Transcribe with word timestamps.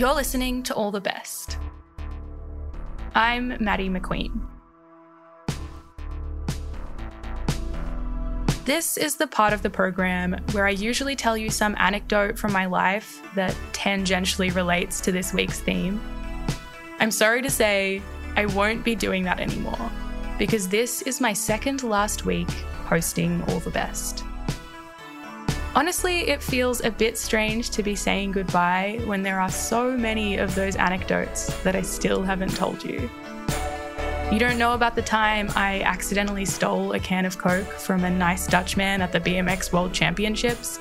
You're 0.00 0.14
listening 0.14 0.62
to 0.62 0.72
All 0.72 0.90
the 0.90 1.02
Best. 1.02 1.58
I'm 3.14 3.62
Maddie 3.62 3.90
McQueen. 3.90 4.30
This 8.64 8.96
is 8.96 9.16
the 9.16 9.26
part 9.26 9.52
of 9.52 9.60
the 9.60 9.68
program 9.68 10.42
where 10.52 10.66
I 10.66 10.70
usually 10.70 11.14
tell 11.14 11.36
you 11.36 11.50
some 11.50 11.76
anecdote 11.78 12.38
from 12.38 12.50
my 12.50 12.64
life 12.64 13.20
that 13.34 13.54
tangentially 13.74 14.54
relates 14.54 15.02
to 15.02 15.12
this 15.12 15.34
week's 15.34 15.60
theme. 15.60 16.00
I'm 16.98 17.10
sorry 17.10 17.42
to 17.42 17.50
say, 17.50 18.00
I 18.36 18.46
won't 18.46 18.82
be 18.82 18.94
doing 18.94 19.24
that 19.24 19.38
anymore 19.38 19.90
because 20.38 20.66
this 20.66 21.02
is 21.02 21.20
my 21.20 21.34
second 21.34 21.82
last 21.82 22.24
week 22.24 22.48
hosting 22.86 23.42
All 23.48 23.60
the 23.60 23.68
Best. 23.68 24.24
Honestly, 25.72 26.28
it 26.28 26.42
feels 26.42 26.82
a 26.82 26.90
bit 26.90 27.16
strange 27.16 27.70
to 27.70 27.84
be 27.84 27.94
saying 27.94 28.32
goodbye 28.32 29.00
when 29.04 29.22
there 29.22 29.40
are 29.40 29.48
so 29.48 29.96
many 29.96 30.36
of 30.36 30.52
those 30.56 30.74
anecdotes 30.74 31.54
that 31.62 31.76
I 31.76 31.82
still 31.82 32.24
haven't 32.24 32.56
told 32.56 32.84
you. 32.84 33.08
You 34.32 34.40
don't 34.40 34.58
know 34.58 34.74
about 34.74 34.96
the 34.96 35.02
time 35.02 35.48
I 35.54 35.82
accidentally 35.82 36.44
stole 36.44 36.92
a 36.92 36.98
can 36.98 37.24
of 37.24 37.38
Coke 37.38 37.68
from 37.68 38.04
a 38.04 38.10
nice 38.10 38.48
Dutchman 38.48 39.00
at 39.00 39.12
the 39.12 39.20
BMX 39.20 39.72
World 39.72 39.94
Championships, 39.94 40.80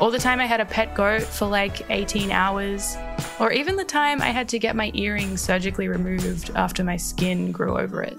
or 0.00 0.10
the 0.10 0.18
time 0.18 0.40
I 0.40 0.46
had 0.46 0.60
a 0.60 0.64
pet 0.64 0.94
goat 0.94 1.22
for 1.22 1.46
like 1.46 1.90
18 1.90 2.30
hours, 2.30 2.96
or 3.38 3.52
even 3.52 3.76
the 3.76 3.84
time 3.84 4.22
I 4.22 4.30
had 4.30 4.48
to 4.50 4.58
get 4.58 4.74
my 4.74 4.90
earring 4.94 5.36
surgically 5.36 5.88
removed 5.88 6.50
after 6.54 6.82
my 6.82 6.96
skin 6.96 7.52
grew 7.52 7.76
over 7.76 8.02
it. 8.02 8.18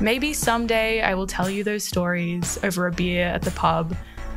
Maybe 0.00 0.32
someday 0.32 1.02
I 1.02 1.12
will 1.12 1.26
tell 1.26 1.50
you 1.50 1.64
those 1.64 1.84
stories 1.84 2.58
over 2.62 2.86
a 2.86 2.92
beer 2.92 3.26
at 3.26 3.42
the 3.42 3.50
pub 3.50 3.94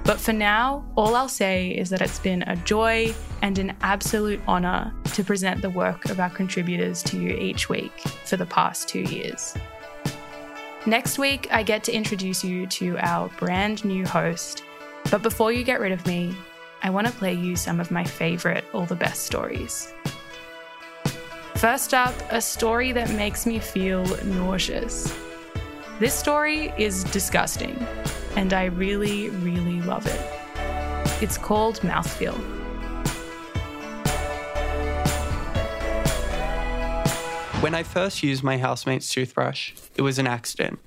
but 0.08 0.22
for 0.22 0.32
now, 0.32 0.86
all 0.96 1.16
I'll 1.16 1.28
say 1.28 1.70
is 1.70 1.90
that 1.90 2.02
it's 2.02 2.18
been 2.18 2.42
a 2.44 2.56
joy 2.56 3.14
and 3.42 3.60
an 3.60 3.76
absolute 3.82 4.40
honour 4.48 4.94
to 5.14 5.22
present 5.22 5.62
the 5.62 5.70
work 5.70 6.06
of 6.06 6.22
our 6.22 6.30
contributors 6.30 7.04
to 7.04 7.20
you 7.20 7.36
each 7.36 7.68
week 7.68 7.92
for 8.24 8.38
the 8.38 8.46
past 8.46 8.88
two 8.88 9.02
years. 9.02 9.54
Next 10.86 11.20
week, 11.20 11.50
I 11.52 11.62
get 11.62 11.84
to 11.84 11.92
introduce 11.92 12.42
you 12.42 12.68
to 12.68 12.98
our 13.00 13.28
brand 13.38 13.84
new 13.84 14.06
host. 14.06 14.64
But 15.12 15.24
before 15.24 15.52
you 15.52 15.66
get 15.66 15.82
rid 15.82 15.92
of 15.92 16.06
me, 16.08 16.34
I 16.82 16.90
want 16.90 17.08
to 17.08 17.14
play 17.14 17.34
you 17.34 17.58
some 17.58 17.82
of 17.82 17.92
my 17.92 18.06
favourite 18.06 18.64
All 18.74 18.86
the 18.86 18.96
Best 18.96 19.24
stories. 19.24 19.94
First 21.56 21.94
up, 21.94 22.16
a 22.30 22.40
story 22.40 22.94
that 22.94 23.10
makes 23.10 23.46
me 23.46 23.60
feel 23.60 24.06
nauseous. 24.24 25.14
This 26.00 26.14
story 26.14 26.72
is 26.78 27.04
disgusting, 27.04 27.76
and 28.38 28.54
I 28.54 28.66
really, 28.66 29.30
really 29.30 29.82
love 29.82 30.06
it. 30.06 31.24
It's 31.24 31.40
called 31.40 31.80
Mouthfeel. 31.80 32.36
When 37.64 37.74
I 37.74 37.82
first 37.82 38.22
used 38.22 38.44
my 38.44 38.60
housemate's 38.60 39.10
toothbrush, 39.10 39.74
it 39.96 40.04
was 40.04 40.20
an 40.20 40.28
accident. 40.28 40.78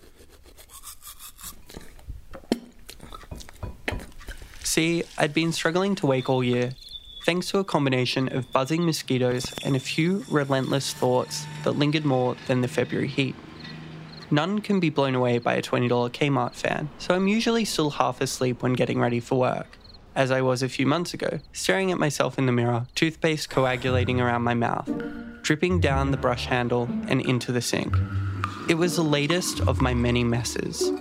See, 4.62 5.02
I'd 5.18 5.34
been 5.34 5.50
struggling 5.50 5.96
to 5.96 6.06
wake 6.06 6.30
all 6.30 6.44
year, 6.44 6.74
thanks 7.26 7.50
to 7.50 7.58
a 7.58 7.64
combination 7.64 8.32
of 8.32 8.50
buzzing 8.52 8.86
mosquitoes 8.86 9.52
and 9.64 9.74
a 9.74 9.80
few 9.80 10.24
relentless 10.30 10.94
thoughts 10.94 11.44
that 11.64 11.72
lingered 11.72 12.04
more 12.04 12.36
than 12.46 12.60
the 12.60 12.68
February 12.68 13.08
heat. 13.08 13.34
None 14.32 14.60
can 14.60 14.78
be 14.78 14.90
blown 14.90 15.16
away 15.16 15.38
by 15.38 15.54
a 15.54 15.62
$20 15.62 15.88
Kmart 15.88 16.54
fan, 16.54 16.88
so 16.98 17.14
I'm 17.14 17.26
usually 17.26 17.64
still 17.64 17.90
half 17.90 18.20
asleep 18.20 18.62
when 18.62 18.74
getting 18.74 19.00
ready 19.00 19.18
for 19.18 19.38
work, 19.38 19.76
as 20.14 20.30
I 20.30 20.40
was 20.40 20.62
a 20.62 20.68
few 20.68 20.86
months 20.86 21.14
ago, 21.14 21.40
staring 21.52 21.90
at 21.90 21.98
myself 21.98 22.38
in 22.38 22.46
the 22.46 22.52
mirror, 22.52 22.86
toothpaste 22.94 23.50
coagulating 23.50 24.20
around 24.20 24.42
my 24.42 24.54
mouth, 24.54 24.88
dripping 25.42 25.80
down 25.80 26.12
the 26.12 26.16
brush 26.16 26.46
handle 26.46 26.88
and 27.08 27.20
into 27.20 27.50
the 27.50 27.60
sink. 27.60 27.96
It 28.68 28.74
was 28.74 28.94
the 28.94 29.02
latest 29.02 29.62
of 29.62 29.80
my 29.80 29.94
many 29.94 30.22
messes. 30.22 30.92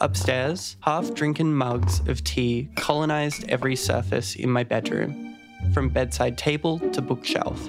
Upstairs, 0.00 0.78
half 0.80 1.12
drinking 1.12 1.54
mugs 1.54 2.00
of 2.08 2.24
tea 2.24 2.70
colonized 2.76 3.44
every 3.50 3.76
surface 3.76 4.34
in 4.34 4.50
my 4.50 4.64
bedroom, 4.64 5.36
from 5.74 5.90
bedside 5.90 6.38
table 6.38 6.78
to 6.92 7.02
bookshelf. 7.02 7.68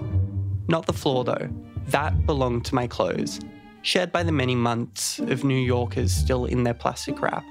Not 0.70 0.86
the 0.86 0.94
floor 0.94 1.26
though, 1.26 1.50
that 1.88 2.26
belonged 2.26 2.64
to 2.66 2.76
my 2.76 2.88
clothes, 2.88 3.42
shared 3.88 4.12
by 4.12 4.22
the 4.22 4.34
many 4.34 4.54
months 4.54 5.18
of 5.18 5.46
New 5.46 5.58
Yorkers 5.58 6.12
still 6.12 6.44
in 6.44 6.64
their 6.64 6.74
plastic 6.74 7.22
wrap. 7.22 7.46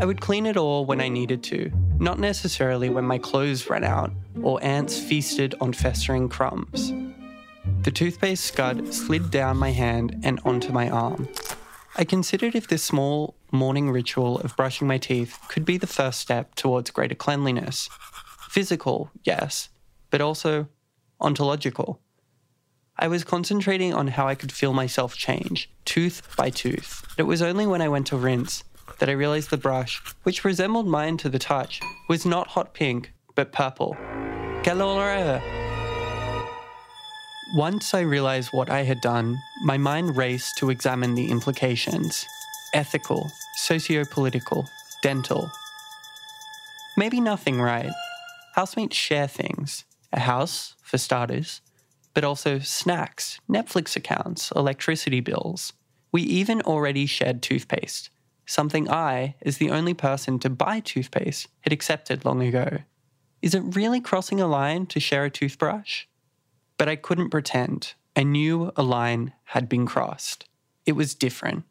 I 0.00 0.06
would 0.06 0.20
clean 0.20 0.44
it 0.44 0.56
all 0.56 0.84
when 0.84 1.00
I 1.00 1.08
needed 1.08 1.44
to, 1.44 1.70
not 2.00 2.18
necessarily 2.18 2.88
when 2.90 3.04
my 3.04 3.16
clothes 3.16 3.70
ran 3.70 3.84
out 3.84 4.10
or 4.42 4.58
ants 4.60 4.98
feasted 4.98 5.54
on 5.60 5.72
festering 5.72 6.28
crumbs. 6.28 6.92
The 7.82 7.92
toothpaste 7.92 8.44
scud 8.44 8.92
slid 8.92 9.30
down 9.30 9.56
my 9.56 9.70
hand 9.70 10.20
and 10.24 10.40
onto 10.44 10.72
my 10.72 10.90
arm. 10.90 11.28
I 11.94 12.02
considered 12.02 12.56
if 12.56 12.66
this 12.66 12.82
small 12.82 13.36
morning 13.52 13.88
ritual 13.88 14.40
of 14.40 14.56
brushing 14.56 14.88
my 14.88 14.98
teeth 14.98 15.38
could 15.46 15.64
be 15.64 15.78
the 15.78 15.86
first 15.86 16.18
step 16.18 16.56
towards 16.56 16.90
greater 16.90 17.14
cleanliness. 17.14 17.88
Physical, 18.48 19.12
yes, 19.22 19.68
but 20.10 20.20
also 20.20 20.66
ontological. 21.20 22.00
I 23.00 23.06
was 23.06 23.22
concentrating 23.22 23.94
on 23.94 24.08
how 24.08 24.26
I 24.26 24.34
could 24.34 24.50
feel 24.50 24.72
myself 24.72 25.14
change, 25.14 25.70
tooth 25.84 26.34
by 26.36 26.50
tooth. 26.50 27.06
It 27.16 27.22
was 27.22 27.40
only 27.40 27.64
when 27.64 27.80
I 27.80 27.88
went 27.88 28.08
to 28.08 28.16
rinse 28.16 28.64
that 28.98 29.08
I 29.08 29.12
realized 29.12 29.50
the 29.50 29.56
brush, 29.56 30.02
which 30.24 30.44
resembled 30.44 30.88
mine 30.88 31.16
to 31.18 31.28
the 31.28 31.38
touch, 31.38 31.80
was 32.08 32.26
not 32.26 32.48
hot 32.48 32.74
pink, 32.74 33.12
but 33.36 33.52
purple. 33.52 33.96
Galore! 34.64 35.40
Once 37.54 37.94
I 37.94 38.00
realized 38.00 38.52
what 38.52 38.68
I 38.68 38.82
had 38.82 39.00
done, 39.00 39.38
my 39.62 39.78
mind 39.78 40.16
raced 40.16 40.58
to 40.58 40.70
examine 40.70 41.14
the 41.14 41.30
implications 41.30 42.26
ethical, 42.74 43.30
socio 43.54 44.04
political, 44.04 44.68
dental. 45.02 45.50
Maybe 46.96 47.20
nothing, 47.20 47.62
right? 47.62 47.92
Housemates 48.56 48.96
share 48.96 49.28
things. 49.28 49.84
A 50.12 50.20
house, 50.20 50.74
for 50.82 50.98
starters, 50.98 51.60
but 52.18 52.24
also 52.24 52.58
snacks, 52.58 53.38
Netflix 53.48 53.94
accounts, 53.94 54.50
electricity 54.56 55.20
bills. 55.20 55.72
We 56.10 56.22
even 56.22 56.60
already 56.62 57.06
shared 57.06 57.42
toothpaste, 57.42 58.10
something 58.44 58.90
I, 58.90 59.36
as 59.42 59.58
the 59.58 59.70
only 59.70 59.94
person 59.94 60.40
to 60.40 60.50
buy 60.50 60.80
toothpaste, 60.80 61.46
had 61.60 61.72
accepted 61.72 62.24
long 62.24 62.42
ago. 62.42 62.78
Is 63.40 63.54
it 63.54 63.76
really 63.76 64.00
crossing 64.00 64.40
a 64.40 64.48
line 64.48 64.86
to 64.86 64.98
share 64.98 65.26
a 65.26 65.30
toothbrush? 65.30 66.06
But 66.76 66.88
I 66.88 66.96
couldn't 66.96 67.30
pretend. 67.30 67.94
I 68.16 68.24
knew 68.24 68.72
a 68.74 68.82
line 68.82 69.32
had 69.54 69.68
been 69.68 69.86
crossed. 69.86 70.44
It 70.86 70.96
was 70.96 71.14
different. 71.14 71.66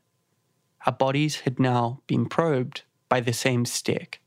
Our 0.86 0.94
bodies 0.94 1.41
had 1.41 1.59
now 1.59 2.03
been 2.07 2.25
probed 2.25 2.84
by 3.09 3.19
the 3.19 3.34
same 3.34 3.66
stick. 3.66 4.22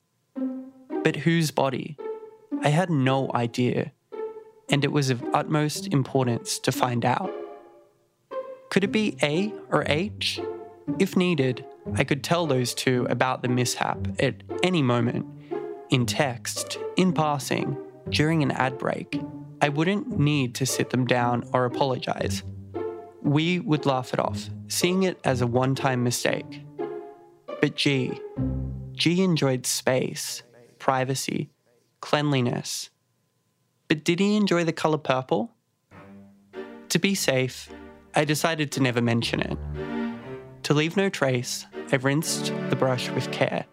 But 1.02 1.24
whose 1.24 1.50
body? 1.50 1.96
I 2.62 2.68
had 2.68 2.90
no 2.90 3.30
idea 3.34 3.92
and 4.70 4.84
it 4.84 4.92
was 4.92 5.10
of 5.10 5.22
utmost 5.34 5.92
importance 5.92 6.58
to 6.60 6.72
find 6.72 7.04
out. 7.04 7.30
Could 8.70 8.84
it 8.84 8.92
be 8.92 9.16
A 9.22 9.52
or 9.70 9.84
H? 9.86 10.40
If 10.98 11.16
needed, 11.16 11.64
I 11.94 12.04
could 12.04 12.22
tell 12.22 12.46
those 12.46 12.74
two 12.74 13.06
about 13.10 13.42
the 13.42 13.48
mishap 13.48 14.08
at 14.20 14.36
any 14.62 14.82
moment, 14.82 15.26
in 15.90 16.06
text, 16.06 16.78
in 16.96 17.12
passing, 17.12 17.76
during 18.08 18.42
an 18.42 18.52
ad 18.52 18.78
break. 18.78 19.20
I 19.60 19.68
wouldn't 19.68 20.18
need 20.18 20.54
to 20.56 20.66
sit 20.66 20.90
them 20.90 21.06
down 21.06 21.48
or 21.52 21.64
apologize. 21.64 22.42
We 23.22 23.60
would 23.60 23.86
laugh 23.86 24.12
it 24.14 24.20
off, 24.20 24.48
seeing 24.68 25.02
it 25.02 25.18
as 25.24 25.42
a 25.42 25.46
one 25.46 25.74
time 25.74 26.02
mistake. 26.02 26.62
But 27.60 27.76
G, 27.76 28.18
G 28.92 29.22
enjoyed 29.22 29.66
space, 29.66 30.42
privacy, 30.78 31.50
cleanliness, 32.00 32.90
but 33.90 34.04
did 34.04 34.20
he 34.20 34.36
enjoy 34.36 34.62
the 34.62 34.72
colour 34.72 34.98
purple? 34.98 35.50
To 36.90 36.98
be 37.00 37.16
safe, 37.16 37.68
I 38.14 38.24
decided 38.24 38.70
to 38.72 38.80
never 38.80 39.02
mention 39.02 39.40
it. 39.40 39.58
To 40.62 40.74
leave 40.74 40.96
no 40.96 41.08
trace, 41.08 41.66
I 41.90 41.96
rinsed 41.96 42.52
the 42.68 42.76
brush 42.76 43.10
with 43.10 43.32
care, 43.32 43.64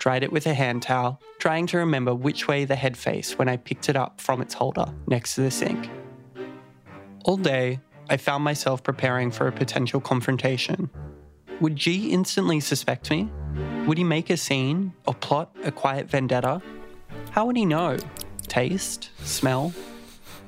dried 0.00 0.24
it 0.24 0.32
with 0.32 0.48
a 0.48 0.54
hand 0.54 0.82
towel, 0.82 1.20
trying 1.38 1.68
to 1.68 1.78
remember 1.78 2.12
which 2.12 2.48
way 2.48 2.64
the 2.64 2.74
head 2.74 2.96
faced 2.96 3.38
when 3.38 3.48
I 3.48 3.56
picked 3.56 3.88
it 3.88 3.94
up 3.94 4.20
from 4.20 4.42
its 4.42 4.54
holder 4.54 4.92
next 5.06 5.36
to 5.36 5.42
the 5.42 5.52
sink. 5.52 5.88
All 7.24 7.36
day, 7.36 7.78
I 8.10 8.16
found 8.16 8.42
myself 8.42 8.82
preparing 8.82 9.30
for 9.30 9.46
a 9.46 9.52
potential 9.52 10.00
confrontation. 10.00 10.90
Would 11.60 11.76
G 11.76 12.10
instantly 12.10 12.58
suspect 12.58 13.08
me? 13.08 13.30
Would 13.86 13.98
he 13.98 14.04
make 14.04 14.30
a 14.30 14.36
scene 14.36 14.94
or 15.06 15.14
plot 15.14 15.54
a 15.62 15.70
quiet 15.70 16.10
vendetta? 16.10 16.60
How 17.30 17.46
would 17.46 17.56
he 17.56 17.64
know? 17.64 17.98
Taste, 18.46 19.10
smell. 19.22 19.72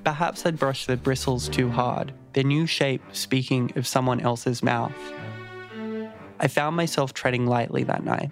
Perhaps 0.05 0.47
I'd 0.47 0.59
brushed 0.59 0.87
the 0.87 0.97
bristles 0.97 1.49
too 1.49 1.71
hard, 1.71 2.13
their 2.33 2.45
new 2.45 2.67
shape 2.67 3.03
speaking 3.13 3.73
of 3.77 3.87
someone 3.87 4.21
else's 4.21 4.63
mouth. 4.63 4.93
I 6.39 6.49
found 6.49 6.77
myself 6.77 7.15
treading 7.15 7.47
lightly 7.47 7.83
that 7.85 8.05
night, 8.05 8.31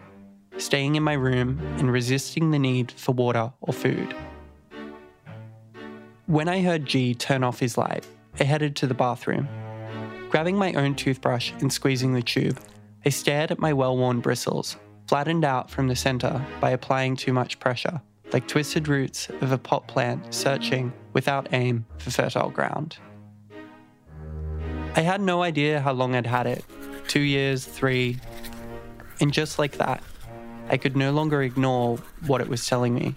staying 0.59 0.95
in 0.95 1.03
my 1.03 1.15
room 1.15 1.59
and 1.79 1.91
resisting 1.91 2.51
the 2.51 2.59
need 2.59 2.93
for 2.93 3.13
water 3.13 3.53
or 3.61 3.73
food. 3.73 4.15
When 6.27 6.49
I 6.49 6.63
heard 6.63 6.87
G 6.87 7.15
turn 7.15 7.43
off 7.43 7.61
his 7.61 7.77
light, 7.77 8.07
I 8.41 8.45
headed 8.45 8.77
to 8.77 8.87
the 8.87 8.95
bathroom. 8.95 9.49
Grabbing 10.31 10.57
my 10.57 10.73
own 10.75 10.95
toothbrush 10.95 11.53
and 11.61 11.73
squeezing 11.73 12.13
the 12.13 12.23
tube, 12.23 12.61
I 13.05 13.11
stared 13.11 13.51
at 13.51 13.59
my 13.59 13.73
well 13.73 13.97
worn 13.97 14.21
bristles, 14.21 14.77
flattened 15.07 15.45
out 15.45 15.71
from 15.71 15.89
the 15.89 15.97
center 15.97 16.45
by 16.61 16.71
applying 16.71 17.17
too 17.17 17.33
much 17.33 17.61
pressure, 17.61 18.01
like 18.35 18.49
twisted 18.49 18.89
roots 18.89 19.29
of 19.43 19.53
a 19.53 19.59
pot 19.59 19.87
plant 19.87 20.35
searching, 20.35 20.93
without 21.13 21.47
aim, 21.53 21.87
for 21.99 22.11
fertile 22.11 22.51
ground. 22.51 22.97
I 24.97 25.03
had 25.03 25.21
no 25.21 25.45
idea 25.45 25.81
how 25.81 25.93
long 25.93 26.17
I'd 26.17 26.27
had 26.27 26.49
it 26.49 26.65
two 27.07 27.21
years, 27.21 27.65
three, 27.65 28.19
and 29.21 29.33
just 29.33 29.61
like 29.61 29.79
that, 29.79 30.03
I 30.69 30.77
could 30.79 30.97
no 30.97 31.13
longer 31.13 31.45
ignore 31.45 31.97
what 32.27 32.41
it 32.41 32.49
was 32.49 32.67
telling 32.67 32.93
me. 32.93 33.15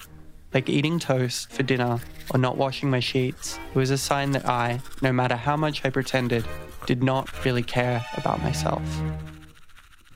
Like 0.53 0.69
eating 0.69 0.99
toast 0.99 1.51
for 1.51 1.63
dinner 1.63 1.99
or 2.31 2.37
not 2.39 2.55
washing 2.55 2.91
my 2.91 2.99
sheets, 2.99 3.57
it 3.73 3.75
was 3.75 3.89
a 3.89 3.97
sign 3.97 4.33
that 4.33 4.47
I, 4.47 4.79
no 5.01 5.11
matter 5.11 5.35
how 5.35 5.57
much 5.57 5.83
I 5.83 5.89
pretended, 5.89 6.45
did 6.85 7.01
not 7.01 7.43
really 7.43 7.63
care 7.63 8.05
about 8.17 8.43
myself. 8.43 8.83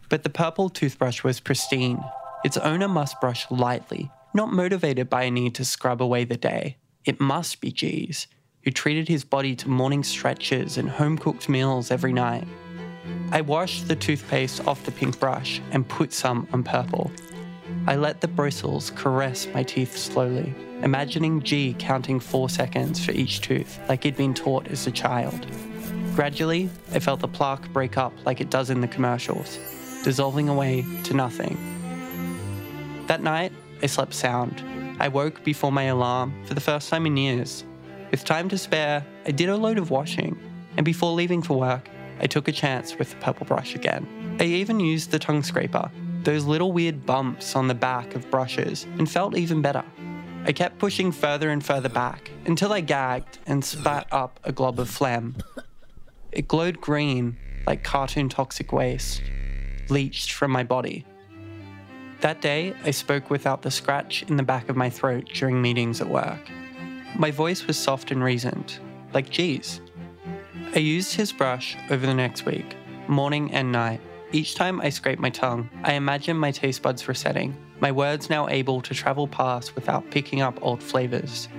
But 0.10 0.22
the 0.22 0.30
purple 0.30 0.70
toothbrush 0.70 1.24
was 1.24 1.40
pristine. 1.40 2.04
Its 2.46 2.58
owner 2.58 2.88
must 2.88 3.20
brush 3.20 3.50
lightly, 3.50 4.12
not 4.34 4.52
motivated 4.52 5.10
by 5.10 5.24
a 5.24 5.32
need 5.32 5.56
to 5.56 5.66
scrub 5.66 6.02
away 6.02 6.24
the 6.24 6.38
day. 6.38 6.78
It 7.06 7.20
must 7.20 7.62
be 7.62 7.72
G's, 7.72 8.28
who 8.64 8.72
treated 8.72 9.08
his 9.08 9.24
body 9.24 9.56
to 9.56 9.70
morning 9.70 10.04
stretches 10.04 10.78
and 10.78 10.90
home 10.90 11.18
cooked 11.18 11.50
meals 11.50 11.92
every 11.92 12.14
night. 12.14 12.48
I 13.32 13.42
washed 13.42 13.88
the 13.88 13.96
toothpaste 13.96 14.68
off 14.68 14.84
the 14.84 14.92
pink 14.92 15.20
brush 15.20 15.62
and 15.72 15.88
put 15.88 16.14
some 16.14 16.48
on 16.54 16.64
purple. 16.64 17.12
I 17.88 17.96
let 17.96 18.22
the 18.22 18.28
bristles 18.28 18.92
caress 18.92 19.48
my 19.54 19.64
teeth 19.64 19.98
slowly, 19.98 20.54
imagining 20.84 21.42
G 21.42 21.76
counting 21.80 22.20
four 22.20 22.50
seconds 22.50 23.04
for 23.04 23.12
each 23.12 23.42
tooth, 23.42 23.80
like 23.90 24.04
he'd 24.04 24.18
been 24.18 24.34
taught 24.34 24.68
as 24.68 24.86
a 24.86 24.92
child. 24.92 25.48
Gradually, 26.16 26.70
I 26.92 27.00
felt 27.00 27.22
the 27.22 27.28
plaque 27.28 27.72
break 27.74 27.98
up 27.98 28.14
like 28.26 28.42
it 28.42 28.50
does 28.50 28.70
in 28.70 28.82
the 28.82 28.88
commercials, 28.88 29.58
dissolving 30.04 30.50
away 30.50 30.86
to 31.06 31.14
nothing. 31.14 31.58
That 33.08 33.24
night, 33.24 33.54
I 33.84 33.88
slept 33.88 34.14
sound. 34.14 34.64
I 35.00 35.08
woke 35.08 35.44
before 35.44 35.72
my 35.72 35.84
alarm 35.84 36.34
for 36.46 36.54
the 36.54 36.62
first 36.62 36.90
time 36.90 37.06
in 37.06 37.18
years. 37.18 37.64
With 38.12 38.24
time 38.24 38.50
to 38.50 38.58
spare, 38.58 39.06
I 39.26 39.32
did 39.32 39.50
a 39.50 39.58
load 39.58 39.78
of 39.78 39.90
washing, 39.90 40.38
and 40.78 40.86
before 40.86 41.14
leaving 41.14 41.42
for 41.42 41.58
work, 41.58 41.90
I 42.20 42.28
took 42.28 42.48
a 42.48 42.52
chance 42.52 42.98
with 42.98 43.10
the 43.10 43.16
purple 43.18 43.46
brush 43.46 43.74
again. 43.74 44.38
I 44.40 44.44
even 44.44 44.80
used 44.80 45.12
the 45.12 45.20
tongue 45.20 45.44
scraper, 45.44 45.90
those 46.24 46.46
little 46.46 46.72
weird 46.72 47.06
bumps 47.06 47.56
on 47.56 47.68
the 47.68 47.74
back 47.74 48.14
of 48.14 48.30
brushes, 48.30 48.86
and 49.00 49.10
felt 49.10 49.36
even 49.36 49.62
better. 49.62 49.84
I 50.46 50.52
kept 50.52 50.78
pushing 50.78 51.12
further 51.12 51.50
and 51.50 51.64
further 51.64 51.90
back 51.90 52.30
until 52.46 52.74
I 52.74 52.82
gagged 52.82 53.40
and 53.48 53.64
spat 53.64 54.08
up 54.12 54.40
a 54.44 54.52
glob 54.52 54.80
of 54.80 54.90
phlegm. 54.90 55.38
It 56.32 56.48
glowed 56.48 56.80
green 56.80 57.38
like 57.68 57.84
cartoon 57.84 58.30
toxic 58.30 58.72
waste, 58.72 59.22
leached 59.90 60.32
from 60.32 60.52
my 60.52 60.64
body. 60.64 61.06
That 62.22 62.40
day, 62.40 62.76
I 62.84 62.92
spoke 62.92 63.32
without 63.32 63.64
the 63.64 63.72
scratch 63.72 64.22
in 64.22 64.38
the 64.38 64.44
back 64.44 64.70
of 64.70 64.76
my 64.76 64.92
throat 64.92 65.28
during 65.34 65.60
meetings 65.60 66.02
at 66.02 66.08
work. 66.08 66.52
My 67.16 67.32
voice 67.32 67.66
was 67.66 67.78
soft 67.78 68.12
and 68.12 68.24
reasoned, 68.24 68.78
like 69.12 69.32
G's. 69.32 69.82
I 70.76 70.80
used 70.80 71.16
his 71.16 71.32
brush 71.32 71.76
over 71.90 72.06
the 72.06 72.14
next 72.14 72.46
week, 72.46 72.76
morning 73.08 73.52
and 73.54 73.72
night. 73.72 74.02
Each 74.32 74.54
time 74.54 74.80
I 74.82 74.90
scraped 74.90 75.20
my 75.20 75.32
tongue, 75.32 75.68
I 75.84 75.94
imagined 75.94 76.40
my 76.40 76.52
taste 76.52 76.84
buds 76.84 77.08
resetting, 77.08 77.58
my 77.80 77.92
words 77.92 78.30
now 78.30 78.48
able 78.50 78.82
to 78.82 78.94
travel 78.94 79.28
past 79.28 79.74
without 79.74 80.12
picking 80.12 80.44
up 80.44 80.60
old 80.62 80.84
flavors. 80.84 81.50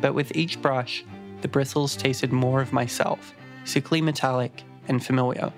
But 0.00 0.14
with 0.14 0.34
each 0.34 0.60
brush, 0.60 1.04
the 1.42 1.48
bristles 1.48 1.94
tasted 1.94 2.32
more 2.32 2.60
of 2.60 2.72
myself, 2.72 3.34
sickly 3.64 4.02
metallic 4.02 4.64
and 4.88 5.04
familiar. 5.04 5.52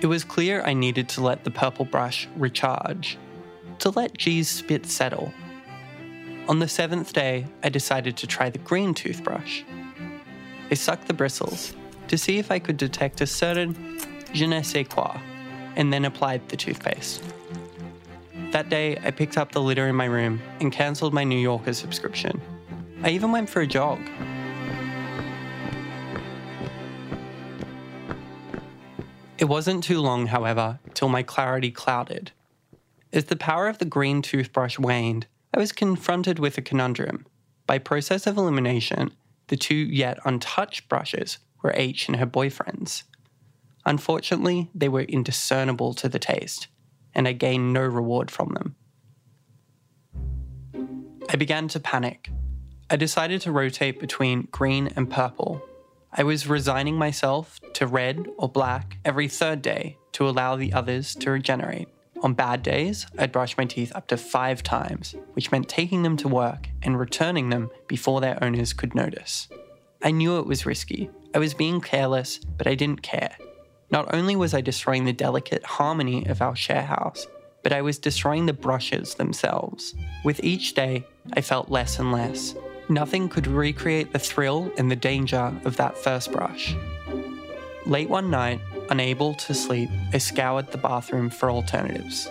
It 0.00 0.06
was 0.06 0.22
clear 0.22 0.62
I 0.62 0.74
needed 0.74 1.08
to 1.10 1.22
let 1.22 1.42
the 1.42 1.50
purple 1.50 1.84
brush 1.84 2.28
recharge, 2.36 3.18
to 3.80 3.90
let 3.90 4.16
G's 4.16 4.48
spit 4.48 4.86
settle. 4.86 5.32
On 6.48 6.60
the 6.60 6.68
seventh 6.68 7.12
day, 7.12 7.46
I 7.64 7.68
decided 7.68 8.16
to 8.18 8.26
try 8.28 8.48
the 8.48 8.58
green 8.58 8.94
toothbrush. 8.94 9.62
I 10.70 10.74
sucked 10.74 11.08
the 11.08 11.14
bristles 11.14 11.74
to 12.06 12.16
see 12.16 12.38
if 12.38 12.52
I 12.52 12.60
could 12.60 12.76
detect 12.76 13.20
a 13.20 13.26
certain 13.26 13.98
je 14.32 14.46
ne 14.46 14.62
sais 14.62 14.86
quoi, 14.88 15.20
and 15.74 15.92
then 15.92 16.04
applied 16.04 16.48
the 16.48 16.56
toothpaste. 16.56 17.22
That 18.52 18.68
day, 18.68 18.98
I 19.02 19.10
picked 19.10 19.36
up 19.36 19.50
the 19.50 19.60
litter 19.60 19.88
in 19.88 19.96
my 19.96 20.04
room 20.04 20.40
and 20.60 20.70
cancelled 20.70 21.12
my 21.12 21.24
New 21.24 21.38
Yorker 21.38 21.72
subscription. 21.72 22.40
I 23.02 23.10
even 23.10 23.32
went 23.32 23.50
for 23.50 23.62
a 23.62 23.66
jog. 23.66 23.98
It 29.38 29.48
wasn't 29.48 29.84
too 29.84 30.00
long, 30.00 30.26
however, 30.26 30.80
till 30.94 31.08
my 31.08 31.22
clarity 31.22 31.70
clouded. 31.70 32.32
As 33.12 33.26
the 33.26 33.36
power 33.36 33.68
of 33.68 33.78
the 33.78 33.84
green 33.84 34.20
toothbrush 34.20 34.78
waned, 34.78 35.26
I 35.54 35.60
was 35.60 35.70
confronted 35.70 36.40
with 36.40 36.58
a 36.58 36.62
conundrum. 36.62 37.24
By 37.64 37.78
process 37.78 38.26
of 38.26 38.36
elimination, 38.36 39.12
the 39.46 39.56
two 39.56 39.76
yet 39.76 40.18
untouched 40.24 40.88
brushes 40.88 41.38
were 41.62 41.72
H 41.76 42.08
and 42.08 42.16
her 42.16 42.26
boyfriend's. 42.26 43.04
Unfortunately, 43.86 44.70
they 44.74 44.88
were 44.88 45.02
indiscernible 45.02 45.94
to 45.94 46.08
the 46.08 46.18
taste, 46.18 46.66
and 47.14 47.28
I 47.28 47.32
gained 47.32 47.72
no 47.72 47.82
reward 47.82 48.30
from 48.30 48.54
them. 48.54 48.74
I 51.30 51.36
began 51.36 51.68
to 51.68 51.80
panic. 51.80 52.28
I 52.90 52.96
decided 52.96 53.40
to 53.42 53.52
rotate 53.52 54.00
between 54.00 54.48
green 54.50 54.88
and 54.96 55.08
purple. 55.08 55.62
I 56.12 56.22
was 56.22 56.46
resigning 56.46 56.96
myself 56.96 57.60
to 57.74 57.86
red 57.86 58.26
or 58.38 58.48
black 58.48 58.98
every 59.04 59.28
third 59.28 59.62
day 59.62 59.98
to 60.12 60.28
allow 60.28 60.56
the 60.56 60.72
others 60.72 61.14
to 61.16 61.30
regenerate. 61.30 61.88
On 62.22 62.34
bad 62.34 62.62
days, 62.62 63.06
I'd 63.16 63.30
brush 63.30 63.56
my 63.56 63.64
teeth 63.64 63.92
up 63.94 64.08
to 64.08 64.16
five 64.16 64.62
times, 64.62 65.14
which 65.34 65.52
meant 65.52 65.68
taking 65.68 66.02
them 66.02 66.16
to 66.18 66.28
work 66.28 66.68
and 66.82 66.98
returning 66.98 67.50
them 67.50 67.70
before 67.86 68.20
their 68.20 68.42
owners 68.42 68.72
could 68.72 68.94
notice. 68.94 69.48
I 70.02 70.10
knew 70.10 70.38
it 70.38 70.46
was 70.46 70.66
risky. 70.66 71.10
I 71.34 71.38
was 71.38 71.54
being 71.54 71.80
careless, 71.80 72.38
but 72.38 72.66
I 72.66 72.74
didn't 72.74 73.02
care. 73.02 73.36
Not 73.90 74.12
only 74.14 74.34
was 74.34 74.54
I 74.54 74.60
destroying 74.60 75.04
the 75.04 75.12
delicate 75.12 75.64
harmony 75.64 76.26
of 76.26 76.42
our 76.42 76.56
share 76.56 76.82
house, 76.82 77.26
but 77.62 77.72
I 77.72 77.82
was 77.82 77.98
destroying 77.98 78.46
the 78.46 78.52
brushes 78.52 79.14
themselves. 79.14 79.94
With 80.24 80.42
each 80.42 80.74
day, 80.74 81.04
I 81.34 81.40
felt 81.40 81.70
less 81.70 81.98
and 81.98 82.12
less. 82.12 82.54
Nothing 82.90 83.28
could 83.28 83.46
recreate 83.46 84.12
the 84.12 84.18
thrill 84.18 84.72
and 84.78 84.90
the 84.90 84.96
danger 84.96 85.52
of 85.64 85.76
that 85.76 85.98
first 85.98 86.32
brush. 86.32 86.74
Late 87.84 88.08
one 88.08 88.30
night, 88.30 88.60
unable 88.88 89.34
to 89.34 89.52
sleep, 89.52 89.90
I 90.12 90.18
scoured 90.18 90.72
the 90.72 90.78
bathroom 90.78 91.30
for 91.30 91.50
alternatives 91.50 92.28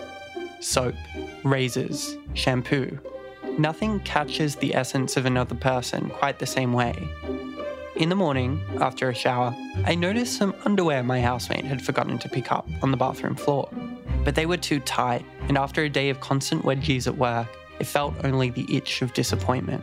soap, 0.60 0.94
razors, 1.44 2.16
shampoo. 2.34 2.98
Nothing 3.58 4.00
catches 4.00 4.56
the 4.56 4.74
essence 4.74 5.16
of 5.16 5.24
another 5.24 5.54
person 5.54 6.10
quite 6.10 6.40
the 6.40 6.46
same 6.46 6.72
way. 6.72 6.94
In 7.94 8.08
the 8.08 8.16
morning, 8.16 8.60
after 8.80 9.08
a 9.08 9.14
shower, 9.14 9.54
I 9.84 9.94
noticed 9.94 10.36
some 10.36 10.54
underwear 10.64 11.02
my 11.02 11.20
housemate 11.20 11.64
had 11.64 11.82
forgotten 11.82 12.18
to 12.18 12.28
pick 12.28 12.50
up 12.52 12.68
on 12.82 12.90
the 12.90 12.96
bathroom 12.96 13.34
floor. 13.34 13.68
But 14.24 14.34
they 14.34 14.46
were 14.46 14.56
too 14.56 14.80
tight, 14.80 15.24
and 15.48 15.56
after 15.56 15.82
a 15.82 15.88
day 15.88 16.10
of 16.10 16.20
constant 16.20 16.64
wedgies 16.64 17.06
at 17.06 17.16
work, 17.16 17.48
it 17.80 17.86
felt 17.86 18.14
only 18.24 18.50
the 18.50 18.66
itch 18.76 19.02
of 19.02 19.14
disappointment. 19.14 19.82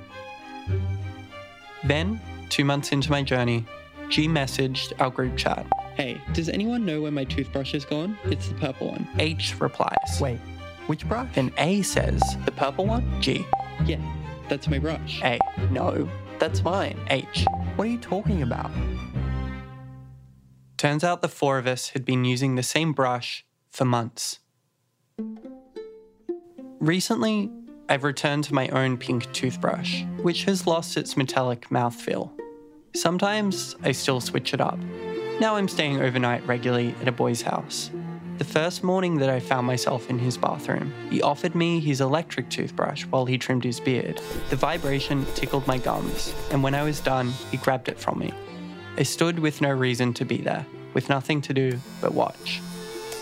Then, 1.83 2.19
two 2.49 2.65
months 2.65 2.91
into 2.91 3.11
my 3.11 3.21
journey, 3.21 3.65
G 4.09 4.27
messaged 4.27 4.93
our 4.99 5.09
group 5.09 5.35
chat. 5.37 5.65
Hey, 5.95 6.21
does 6.33 6.49
anyone 6.49 6.85
know 6.85 7.01
where 7.01 7.11
my 7.11 7.23
toothbrush 7.23 7.71
has 7.73 7.85
gone? 7.85 8.17
It's 8.25 8.49
the 8.49 8.55
purple 8.55 8.89
one. 8.89 9.07
H 9.17 9.59
replies. 9.59 10.19
Wait, 10.19 10.39
which 10.87 11.07
brush? 11.07 11.33
Then 11.33 11.51
A 11.57 11.81
says, 11.81 12.21
The 12.45 12.51
purple 12.51 12.85
one? 12.85 13.21
G. 13.21 13.45
Yeah, 13.85 14.01
that's 14.49 14.67
my 14.67 14.79
brush. 14.79 15.21
A. 15.23 15.39
No, 15.71 16.09
that's 16.39 16.63
mine. 16.63 16.99
H. 17.09 17.45
What 17.75 17.87
are 17.87 17.91
you 17.91 17.97
talking 17.97 18.41
about? 18.41 18.71
Turns 20.77 21.03
out 21.03 21.21
the 21.21 21.29
four 21.29 21.57
of 21.57 21.65
us 21.65 21.89
had 21.89 22.03
been 22.05 22.25
using 22.25 22.55
the 22.55 22.63
same 22.63 22.93
brush 22.93 23.45
for 23.71 23.85
months. 23.85 24.39
Recently, 26.79 27.49
I've 27.87 28.03
returned 28.03 28.43
to 28.45 28.53
my 28.53 28.67
own 28.69 28.97
pink 28.97 29.31
toothbrush, 29.31 30.03
which 30.21 30.45
has 30.45 30.65
lost 30.65 30.97
its 30.97 31.15
metallic 31.15 31.69
mouthfeel. 31.69 32.31
Sometimes 32.95 33.75
I 33.83 33.91
still 33.91 34.19
switch 34.19 34.55
it 34.55 34.61
up. 34.61 34.79
Now 35.39 35.55
I'm 35.55 35.67
staying 35.67 36.01
overnight 36.01 36.45
regularly 36.47 36.95
at 37.01 37.07
a 37.07 37.11
boy's 37.11 37.43
house. 37.43 37.91
The 38.39 38.43
first 38.43 38.83
morning 38.83 39.17
that 39.17 39.29
I 39.29 39.39
found 39.39 39.67
myself 39.67 40.09
in 40.09 40.17
his 40.17 40.35
bathroom, 40.35 40.93
he 41.11 41.21
offered 41.21 41.53
me 41.53 41.79
his 41.79 42.01
electric 42.01 42.49
toothbrush 42.49 43.03
while 43.05 43.25
he 43.25 43.37
trimmed 43.37 43.63
his 43.63 43.79
beard. 43.79 44.19
The 44.49 44.55
vibration 44.55 45.25
tickled 45.35 45.67
my 45.67 45.77
gums, 45.77 46.33
and 46.51 46.63
when 46.63 46.73
I 46.73 46.83
was 46.83 46.99
done, 46.99 47.33
he 47.51 47.57
grabbed 47.57 47.87
it 47.87 47.99
from 47.99 48.17
me. 48.17 48.33
I 48.97 49.03
stood 49.03 49.37
with 49.37 49.61
no 49.61 49.71
reason 49.71 50.13
to 50.15 50.25
be 50.25 50.37
there, 50.37 50.65
with 50.93 51.07
nothing 51.07 51.39
to 51.41 51.53
do 51.53 51.79
but 52.01 52.13
watch. 52.13 52.61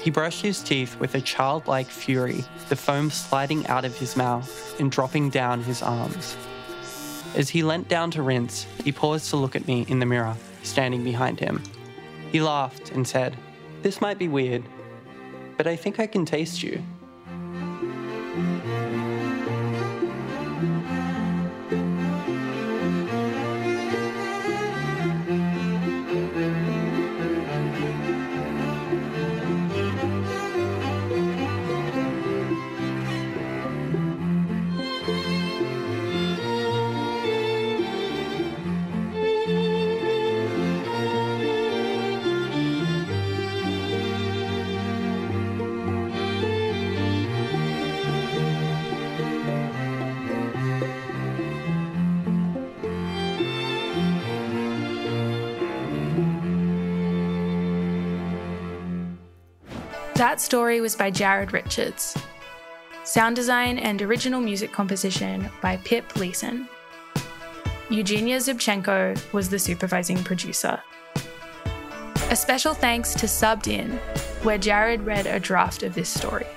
He 0.04 0.10
brushed 0.10 0.42
his 0.42 0.62
teeth 0.62 1.00
with 1.00 1.16
a 1.16 1.22
childlike 1.22 1.88
fury, 1.88 2.44
the 2.68 2.76
foam 2.76 3.10
sliding 3.10 3.66
out 3.68 3.86
of 3.86 3.98
his 3.98 4.18
mouth 4.18 4.78
and 4.78 4.92
dropping 4.92 5.30
down 5.30 5.64
his 5.64 5.82
arms. 5.82 6.36
As 7.36 7.48
he 7.48 7.64
leant 7.64 7.88
down 7.88 8.12
to 8.12 8.22
rinse, 8.22 8.68
he 8.84 8.92
paused 8.92 9.30
to 9.30 9.38
look 9.38 9.56
at 9.56 9.66
me 9.66 9.86
in 9.88 10.00
the 10.00 10.06
mirror, 10.06 10.36
standing 10.62 11.06
behind 11.06 11.40
him. 11.40 11.64
He 12.34 12.42
laughed 12.42 12.92
and 12.92 13.08
said, 13.08 13.38
This 13.82 14.02
might 14.02 14.20
be 14.20 14.28
weird, 14.28 14.64
but 15.56 15.68
I 15.68 15.78
think 15.78 16.02
I 16.02 16.08
can 16.08 16.26
taste 16.26 16.62
you. 16.62 16.84
That 60.34 60.42
story 60.42 60.82
was 60.82 60.96
by 60.96 61.12
Jared 61.12 61.54
Richards. 61.54 62.18
Sound 63.04 63.36
design 63.36 63.78
and 63.78 64.02
original 64.02 64.42
music 64.42 64.72
composition 64.72 65.48
by 65.62 65.78
Pip 65.78 66.16
Leeson. 66.16 66.68
Eugenia 67.92 68.38
Zubchenko 68.38 69.32
was 69.32 69.50
the 69.50 69.60
supervising 69.60 70.24
producer. 70.24 70.82
A 72.32 72.36
special 72.36 72.74
thanks 72.74 73.14
to 73.14 73.28
Subbed 73.28 73.68
In, 73.68 73.92
where 74.42 74.58
Jared 74.58 75.04
read 75.04 75.28
a 75.28 75.40
draft 75.40 75.84
of 75.84 75.94
this 75.94 76.10
story. 76.10 76.48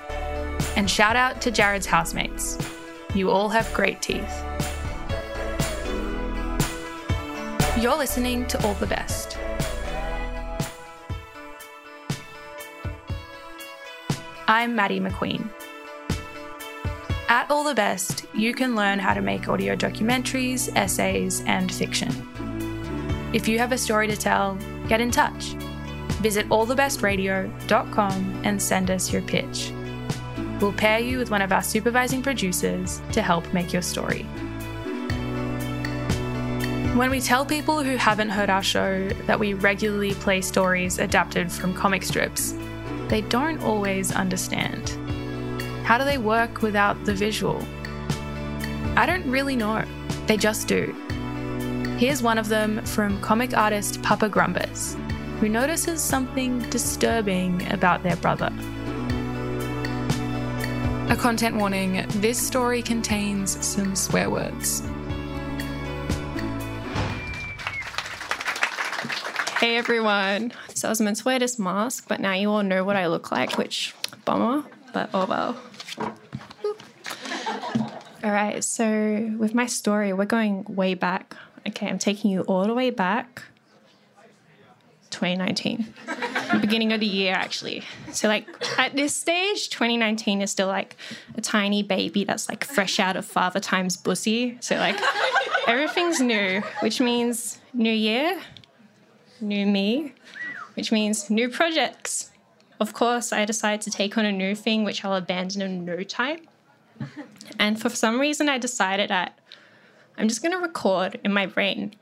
And 0.75 0.89
shout 0.89 1.15
out 1.15 1.39
to 1.41 1.51
Jared's 1.51 1.85
housemates. 1.85 2.57
You 3.13 3.29
all 3.29 3.49
have 3.49 3.71
great 3.75 4.01
teeth. 4.01 4.43
You're 7.79 7.95
listening 7.95 8.47
to 8.47 8.65
All 8.65 8.73
the 8.73 8.87
Best. 8.87 9.36
I'm 14.49 14.77
Maddie 14.77 15.01
McQueen. 15.01 15.49
At 17.27 17.51
All 17.51 17.65
the 17.65 17.75
Best, 17.75 18.25
you 18.33 18.53
can 18.53 18.77
learn 18.77 18.97
how 18.97 19.13
to 19.13 19.19
make 19.19 19.49
audio 19.49 19.75
documentaries, 19.75 20.73
essays, 20.73 21.43
and 21.45 21.69
fiction. 21.69 22.09
If 23.33 23.49
you 23.49 23.59
have 23.59 23.73
a 23.73 23.77
story 23.77 24.07
to 24.07 24.15
tell, 24.15 24.57
get 24.87 25.01
in 25.01 25.11
touch. 25.11 25.55
Visit 26.21 26.47
allthebestradio.com 26.47 28.41
and 28.45 28.61
send 28.61 28.89
us 28.89 29.11
your 29.11 29.21
pitch. 29.23 29.73
We'll 30.61 30.71
pair 30.71 30.99
you 30.99 31.17
with 31.17 31.29
one 31.29 31.41
of 31.41 31.51
our 31.51 31.61
supervising 31.61 32.21
producers 32.21 33.01
to 33.11 33.21
help 33.21 33.53
make 33.53 33.73
your 33.73 33.81
story. 33.81 34.23
When 36.95 37.11
we 37.11 37.19
tell 37.19 37.45
people 37.45 37.83
who 37.83 37.97
haven't 37.97 38.29
heard 38.29 38.49
our 38.49 38.63
show 38.63 39.09
that 39.27 39.37
we 39.37 39.53
regularly 39.55 40.13
play 40.13 40.39
stories 40.39 40.99
adapted 40.99 41.51
from 41.51 41.73
comic 41.73 42.01
strips, 42.01 42.53
they 43.09 43.21
don't 43.21 43.61
always 43.63 44.11
understand. 44.11 44.89
How 45.83 45.97
do 45.97 46.03
they 46.03 46.17
work 46.17 46.61
without 46.61 47.05
the 47.05 47.13
visual? 47.13 47.63
I 48.95 49.05
don't 49.05 49.29
really 49.29 49.55
know. 49.55 49.85
They 50.25 50.37
just 50.37 50.67
do. 50.67 50.93
Here's 51.97 52.21
one 52.21 52.37
of 52.37 52.49
them 52.49 52.83
from 52.85 53.21
comic 53.21 53.55
artist 53.57 54.03
Papa 54.03 54.29
Grumbus, 54.29 54.95
who 55.39 55.49
notices 55.49 56.01
something 56.01 56.59
disturbing 56.69 57.71
about 57.71 58.03
their 58.03 58.17
brother. 58.17 58.51
A 61.09 61.15
content 61.15 61.55
warning 61.55 62.05
this 62.09 62.37
story 62.37 62.81
contains 62.81 63.65
some 63.65 63.95
swear 63.95 64.29
words. 64.29 64.81
Hey 69.59 69.75
everyone. 69.75 70.53
So 70.75 70.87
I 70.87 70.91
was 70.91 71.01
meant 71.01 71.17
to 71.17 71.23
wear 71.23 71.39
this 71.39 71.57
mask, 71.57 72.07
but 72.07 72.19
now 72.19 72.33
you 72.33 72.51
all 72.51 72.61
know 72.61 72.83
what 72.83 72.95
I 72.95 73.07
look 73.07 73.31
like, 73.31 73.57
which 73.57 73.95
bummer, 74.23 74.63
but 74.93 75.09
oh 75.15 75.25
well. 75.25 75.57
All 78.23 78.31
right, 78.31 78.63
so 78.63 79.33
with 79.39 79.55
my 79.55 79.65
story, 79.65 80.13
we're 80.13 80.25
going 80.25 80.63
way 80.69 80.93
back. 80.93 81.35
Okay, 81.67 81.87
I'm 81.87 81.97
taking 81.97 82.29
you 82.29 82.41
all 82.41 82.67
the 82.67 82.75
way 82.75 82.91
back 82.91 83.45
2019. 85.09 85.91
the 86.53 86.59
beginning 86.59 86.93
of 86.93 86.99
the 86.99 87.07
year 87.07 87.33
actually. 87.33 87.81
So 88.11 88.27
like 88.27 88.47
at 88.77 88.95
this 88.95 89.15
stage, 89.15 89.69
2019 89.69 90.43
is 90.43 90.51
still 90.51 90.67
like 90.67 90.95
a 91.33 91.41
tiny 91.41 91.81
baby 91.81 92.23
that's 92.25 92.47
like 92.47 92.63
fresh 92.63 92.99
out 92.99 93.15
of 93.15 93.25
father 93.25 93.59
time's 93.59 93.97
bussy. 93.97 94.59
So 94.59 94.75
like 94.75 94.99
everything's 95.67 96.21
new, 96.21 96.61
which 96.81 97.01
means 97.01 97.59
new 97.73 97.91
year, 97.91 98.39
new 99.41 99.65
me, 99.65 100.13
which 100.75 100.91
means 100.91 101.29
new 101.29 101.49
projects. 101.49 102.31
Of 102.79 102.93
course, 102.93 103.33
I 103.33 103.45
decided 103.45 103.81
to 103.81 103.91
take 103.91 104.17
on 104.17 104.25
a 104.25 104.31
new 104.31 104.55
thing, 104.55 104.83
which 104.83 105.03
I'll 105.03 105.15
abandon 105.15 105.61
in 105.61 105.85
no 105.85 106.03
time. 106.03 106.41
And 107.59 107.81
for 107.81 107.89
some 107.89 108.19
reason, 108.19 108.49
I 108.49 108.57
decided 108.57 109.09
that 109.09 109.39
I'm 110.17 110.27
just 110.27 110.41
going 110.41 110.51
to 110.51 110.57
record 110.57 111.19
in 111.23 111.31
my 111.31 111.45
brain 111.45 111.95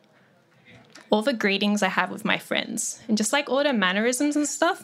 all 1.10 1.22
the 1.22 1.34
greetings 1.34 1.84
I 1.84 1.90
have 1.90 2.10
with 2.10 2.26
my 2.26 2.38
friends 2.38 3.00
and 3.08 3.18
just 3.18 3.32
like 3.32 3.50
all 3.50 3.64
their 3.64 3.74
mannerisms 3.74 4.36
and 4.36 4.48
stuff. 4.48 4.84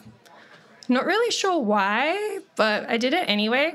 Not 0.88 1.04
really 1.04 1.30
sure 1.30 1.58
why, 1.58 2.40
but 2.56 2.88
I 2.88 2.96
did 2.96 3.12
it 3.12 3.28
anyway. 3.28 3.74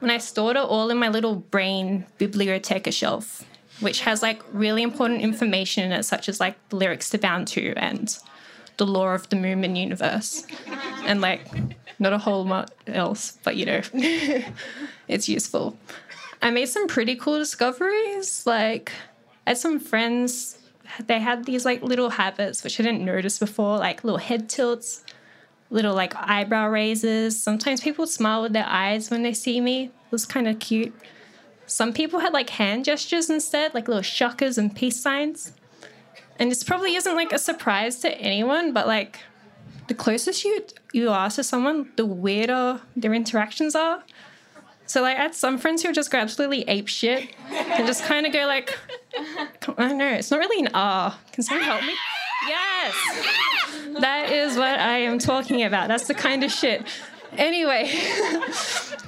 And 0.00 0.12
I 0.12 0.18
stored 0.18 0.56
it 0.56 0.62
all 0.62 0.90
in 0.90 0.98
my 0.98 1.08
little 1.08 1.34
brain 1.34 2.06
biblioteca 2.18 2.92
shelf 2.92 3.44
which 3.80 4.00
has 4.00 4.22
like 4.22 4.42
really 4.52 4.82
important 4.82 5.20
information 5.20 5.84
in 5.84 5.92
it, 5.92 6.04
such 6.04 6.28
as 6.28 6.40
like 6.40 6.56
the 6.68 6.76
lyrics 6.76 7.10
to 7.10 7.18
Bound 7.18 7.46
2 7.48 7.74
and 7.76 8.18
the 8.76 8.86
lore 8.86 9.14
of 9.14 9.28
the 9.28 9.36
Moomin 9.36 9.76
universe. 9.76 10.46
And 11.04 11.20
like 11.20 11.46
not 11.98 12.12
a 12.12 12.18
whole 12.18 12.44
lot 12.44 12.72
else, 12.86 13.38
but 13.42 13.56
you 13.56 13.66
know, 13.66 13.80
it's 15.08 15.28
useful. 15.28 15.76
I 16.40 16.50
made 16.50 16.66
some 16.66 16.86
pretty 16.86 17.16
cool 17.16 17.38
discoveries. 17.38 18.46
Like, 18.46 18.92
I 19.46 19.50
had 19.50 19.58
some 19.58 19.80
friends, 19.80 20.58
they 21.06 21.18
had 21.18 21.44
these 21.44 21.64
like 21.64 21.82
little 21.82 22.10
habits 22.10 22.62
which 22.62 22.78
I 22.78 22.84
didn't 22.84 23.04
notice 23.04 23.38
before, 23.38 23.78
like 23.78 24.04
little 24.04 24.18
head 24.18 24.48
tilts, 24.48 25.04
little 25.70 25.94
like 25.94 26.14
eyebrow 26.16 26.68
raises. 26.68 27.40
Sometimes 27.42 27.80
people 27.80 28.06
smile 28.06 28.42
with 28.42 28.52
their 28.52 28.66
eyes 28.66 29.10
when 29.10 29.22
they 29.22 29.34
see 29.34 29.60
me. 29.60 29.84
It 29.84 30.12
was 30.12 30.24
kind 30.24 30.46
of 30.46 30.58
cute. 30.58 30.94
Some 31.68 31.92
people 31.92 32.20
had 32.20 32.32
like 32.32 32.50
hand 32.50 32.86
gestures 32.86 33.28
instead, 33.30 33.74
like 33.74 33.88
little 33.88 34.02
shakas 34.02 34.58
and 34.58 34.74
peace 34.74 35.00
signs. 35.00 35.52
And 36.38 36.50
this 36.50 36.64
probably 36.64 36.94
isn't 36.94 37.14
like 37.14 37.32
a 37.32 37.38
surprise 37.38 38.00
to 38.00 38.10
anyone, 38.18 38.72
but 38.72 38.86
like 38.86 39.20
the 39.86 39.94
closest 39.94 40.44
you 40.44 40.64
you 40.92 41.10
are 41.10 41.30
to 41.30 41.44
someone, 41.44 41.92
the 41.96 42.06
weirder 42.06 42.80
their 42.96 43.12
interactions 43.12 43.74
are. 43.74 44.02
So 44.86 45.02
like 45.02 45.18
I 45.18 45.22
had 45.22 45.34
some 45.34 45.58
friends 45.58 45.82
who 45.82 45.92
just 45.92 46.10
go 46.10 46.18
absolutely 46.18 46.62
ape 46.62 46.88
shit 46.88 47.34
and 47.50 47.86
just 47.86 48.04
kind 48.04 48.24
of 48.26 48.32
go 48.32 48.46
like, 48.46 48.78
I 49.18 49.48
don't 49.76 49.98
know, 49.98 50.08
it's 50.08 50.30
not 50.30 50.40
really 50.40 50.64
an 50.64 50.70
R. 50.72 51.14
Can 51.32 51.42
someone 51.42 51.66
help 51.66 51.82
me? 51.82 51.94
Yes, 52.48 52.94
that 54.00 54.30
is 54.32 54.56
what 54.56 54.78
I 54.78 54.98
am 54.98 55.18
talking 55.18 55.64
about. 55.64 55.88
That's 55.88 56.06
the 56.06 56.14
kind 56.14 56.42
of 56.42 56.50
shit. 56.50 56.86
Anyway, 57.36 57.90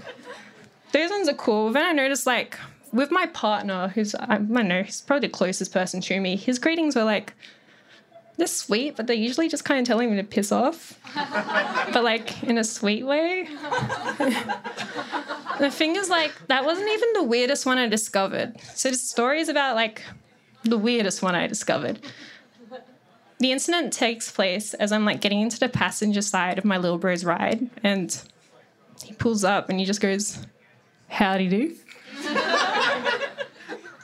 those 0.93 1.11
ones 1.11 1.29
are 1.29 1.35
cool. 1.35 1.73
Then 1.73 1.85
I 1.85 1.93
noticed 1.93 2.27
like 2.27 2.59
with 2.93 3.11
my 3.11 3.27
partner, 3.27 3.89
who's 3.89 4.15
I 4.15 4.39
don't 4.39 4.51
know, 4.51 4.83
he's 4.83 5.01
probably 5.01 5.29
the 5.29 5.33
closest 5.33 5.73
person 5.73 6.01
to 6.03 6.21
me. 6.21 6.37
His 6.37 6.59
greetings 6.59 6.97
were 6.97 7.05
like 7.05 7.35
they're 8.37 8.47
sweet, 8.47 8.97
but 8.97 9.07
they're 9.07 9.17
usually 9.17 9.49
just 9.49 9.65
kind 9.67 9.81
of 9.81 9.87
telling 9.87 10.11
me 10.11 10.17
to 10.17 10.25
piss 10.25 10.51
off, 10.51 10.99
but 11.93 12.03
like 12.03 12.43
in 12.43 12.57
a 12.57 12.65
sweet 12.65 13.05
way. 13.05 13.47
the 15.59 15.71
thing 15.71 15.97
is, 15.97 16.09
like 16.09 16.33
that 16.49 16.65
wasn't 16.65 16.89
even 16.91 17.13
the 17.13 17.23
weirdest 17.25 17.67
one 17.67 17.77
I 17.77 17.87
discovered. 17.87 18.59
So 18.75 18.91
the 18.91 18.97
story 18.97 19.41
is 19.41 19.51
about 19.51 19.77
like 19.77 20.03
the 20.65 20.79
weirdest 20.79 21.23
one 21.23 21.35
I 21.35 21.47
discovered. 21.47 22.01
The 23.39 23.53
incident 23.53 23.93
takes 23.93 24.31
place 24.31 24.75
as 24.75 24.91
I'm 24.91 25.05
like 25.05 25.21
getting 25.21 25.41
into 25.41 25.59
the 25.59 25.69
passenger 25.69 26.23
side 26.23 26.59
of 26.59 26.65
my 26.65 26.79
little 26.79 26.99
bro's 26.99 27.25
ride, 27.25 27.69
and 27.83 28.23
he 29.05 29.13
pulls 29.13 29.45
up 29.45 29.69
and 29.69 29.79
he 29.79 29.85
just 29.85 30.01
goes, 30.01 30.39
howdy 31.11 31.49
do. 31.49 31.75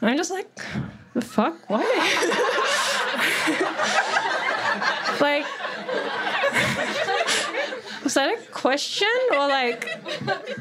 I'm 0.02 0.16
just 0.16 0.30
like, 0.30 0.48
the 1.14 1.22
fuck? 1.22 1.56
What? 1.70 1.80
like, 5.20 5.46
was 8.04 8.14
that 8.14 8.34
a 8.34 8.36
question 8.52 9.08
or 9.32 9.48
like 9.48 9.88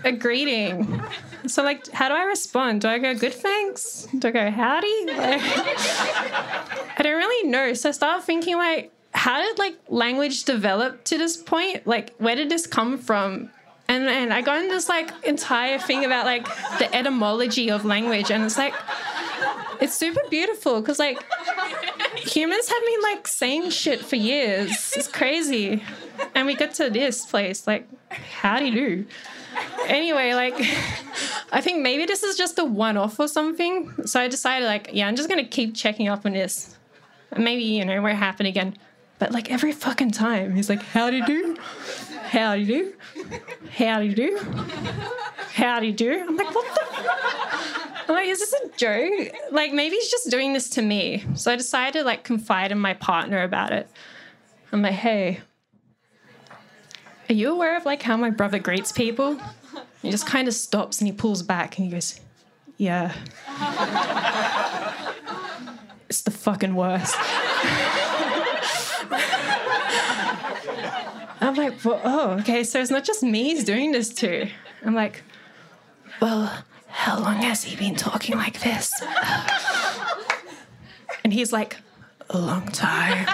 a 0.03 0.11
greeting? 0.13 1.01
So 1.47 1.63
like, 1.63 1.89
how 1.91 2.09
do 2.09 2.15
I 2.15 2.23
respond? 2.23 2.81
Do 2.81 2.87
I 2.87 2.97
go 2.97 3.13
good 3.13 3.33
thanks? 3.33 4.07
Do 4.17 4.29
I 4.29 4.31
go 4.31 4.51
howdy? 4.51 5.05
Like, 5.07 5.41
I 6.97 7.01
don't 7.01 7.17
really 7.17 7.49
know. 7.49 7.73
So 7.73 7.89
I 7.89 7.91
started 7.91 8.23
thinking 8.23 8.55
like, 8.57 8.91
how 9.13 9.41
did 9.41 9.59
like 9.59 9.77
language 9.89 10.45
develop 10.45 11.03
to 11.05 11.17
this 11.17 11.37
point? 11.37 11.85
Like, 11.85 12.15
where 12.17 12.35
did 12.35 12.49
this 12.49 12.65
come 12.65 12.97
from? 12.97 13.49
And 13.87 14.07
and 14.07 14.33
I 14.33 14.41
got 14.41 14.57
in 14.63 14.67
this 14.67 14.89
like 14.89 15.11
entire 15.23 15.77
thing 15.77 16.05
about 16.05 16.25
like 16.25 16.45
the 16.79 16.93
etymology 16.93 17.69
of 17.69 17.85
language, 17.85 18.31
and 18.31 18.43
it's 18.43 18.57
like 18.57 18.73
it's 19.79 19.93
super 19.93 20.21
beautiful 20.29 20.81
because 20.81 20.97
like 20.97 21.23
humans 22.15 22.67
have 22.67 22.81
been 22.85 23.01
like 23.03 23.27
saying 23.27 23.69
shit 23.69 24.03
for 24.03 24.15
years. 24.15 24.93
It's 24.95 25.07
crazy, 25.07 25.83
and 26.33 26.47
we 26.47 26.55
get 26.55 26.73
to 26.75 26.89
this 26.89 27.25
place 27.25 27.67
like, 27.67 27.87
how 28.09 28.57
do 28.57 28.65
you 28.65 28.73
do? 28.73 29.05
Anyway, 29.87 30.33
like 30.33 30.55
I 31.51 31.61
think 31.61 31.81
maybe 31.81 32.05
this 32.05 32.23
is 32.23 32.37
just 32.37 32.57
a 32.57 32.65
one-off 32.65 33.19
or 33.19 33.27
something. 33.27 33.93
So 34.05 34.19
I 34.19 34.27
decided 34.27 34.65
like, 34.65 34.89
yeah, 34.93 35.07
I'm 35.07 35.15
just 35.15 35.29
gonna 35.29 35.45
keep 35.45 35.75
checking 35.75 36.07
up 36.07 36.25
on 36.25 36.33
this. 36.33 36.75
Maybe 37.37 37.63
you 37.63 37.85
know 37.85 38.05
it 38.05 38.15
happen 38.15 38.45
again. 38.45 38.75
But 39.19 39.31
like 39.31 39.51
every 39.51 39.71
fucking 39.71 40.11
time, 40.11 40.55
he's 40.55 40.69
like, 40.69 40.83
"How 40.83 41.09
do 41.09 41.17
you 41.17 41.25
do? 41.25 41.57
How 42.25 42.55
do 42.55 42.61
you 42.61 42.67
do? 42.67 42.93
How 43.71 43.99
do 43.99 44.05
you 44.05 44.15
do? 44.15 44.37
How 45.53 45.79
do 45.79 45.85
you 45.85 45.93
do?" 45.93 46.25
I'm 46.27 46.35
like, 46.35 46.53
"What 46.53 46.65
the?" 46.75 46.81
I'm 48.07 48.15
like, 48.15 48.27
"Is 48.27 48.39
this 48.39 48.53
a 48.53 48.77
joke? 48.77 49.33
Like 49.51 49.73
maybe 49.73 49.95
he's 49.95 50.09
just 50.09 50.29
doing 50.29 50.53
this 50.53 50.69
to 50.71 50.81
me." 50.81 51.25
So 51.35 51.51
I 51.51 51.55
decided 51.55 51.99
to 51.99 52.05
like 52.05 52.23
confide 52.23 52.71
in 52.71 52.79
my 52.79 52.93
partner 52.93 53.43
about 53.43 53.71
it. 53.71 53.89
I'm 54.71 54.81
like, 54.81 54.93
"Hey, 54.93 55.41
are 57.29 57.33
you 57.33 57.51
aware 57.51 57.77
of 57.77 57.85
like 57.85 58.01
how 58.01 58.17
my 58.17 58.29
brother 58.29 58.59
greets 58.59 58.91
people?" 58.91 59.39
He 60.01 60.11
just 60.11 60.27
kind 60.27 60.47
of 60.47 60.53
stops 60.53 60.99
and 60.99 61.07
he 61.07 61.13
pulls 61.13 61.41
back 61.41 61.77
and 61.77 61.85
he 61.85 61.91
goes, 61.91 62.19
"Yeah." 62.77 63.13
it's 66.09 66.21
the 66.21 66.31
fucking 66.31 66.75
worst. 66.75 67.15
I'm 71.57 71.63
like, 71.71 71.85
well, 71.85 72.01
oh, 72.03 72.31
okay, 72.39 72.65
so 72.65 72.81
it's 72.81 72.91
not 72.91 73.05
just 73.05 73.23
me 73.23 73.45
he's 73.45 73.63
doing 73.63 73.93
this 73.93 74.09
to. 74.15 74.49
I'm 74.83 74.93
like, 74.93 75.23
well, 76.21 76.51
how 76.87 77.17
long 77.17 77.35
has 77.35 77.63
he 77.63 77.77
been 77.77 77.95
talking 77.95 78.35
like 78.35 78.59
this? 78.59 78.91
And 81.23 81.31
he's 81.31 81.53
like, 81.53 81.77
a 82.29 82.37
long 82.37 82.67
time. 82.67 83.25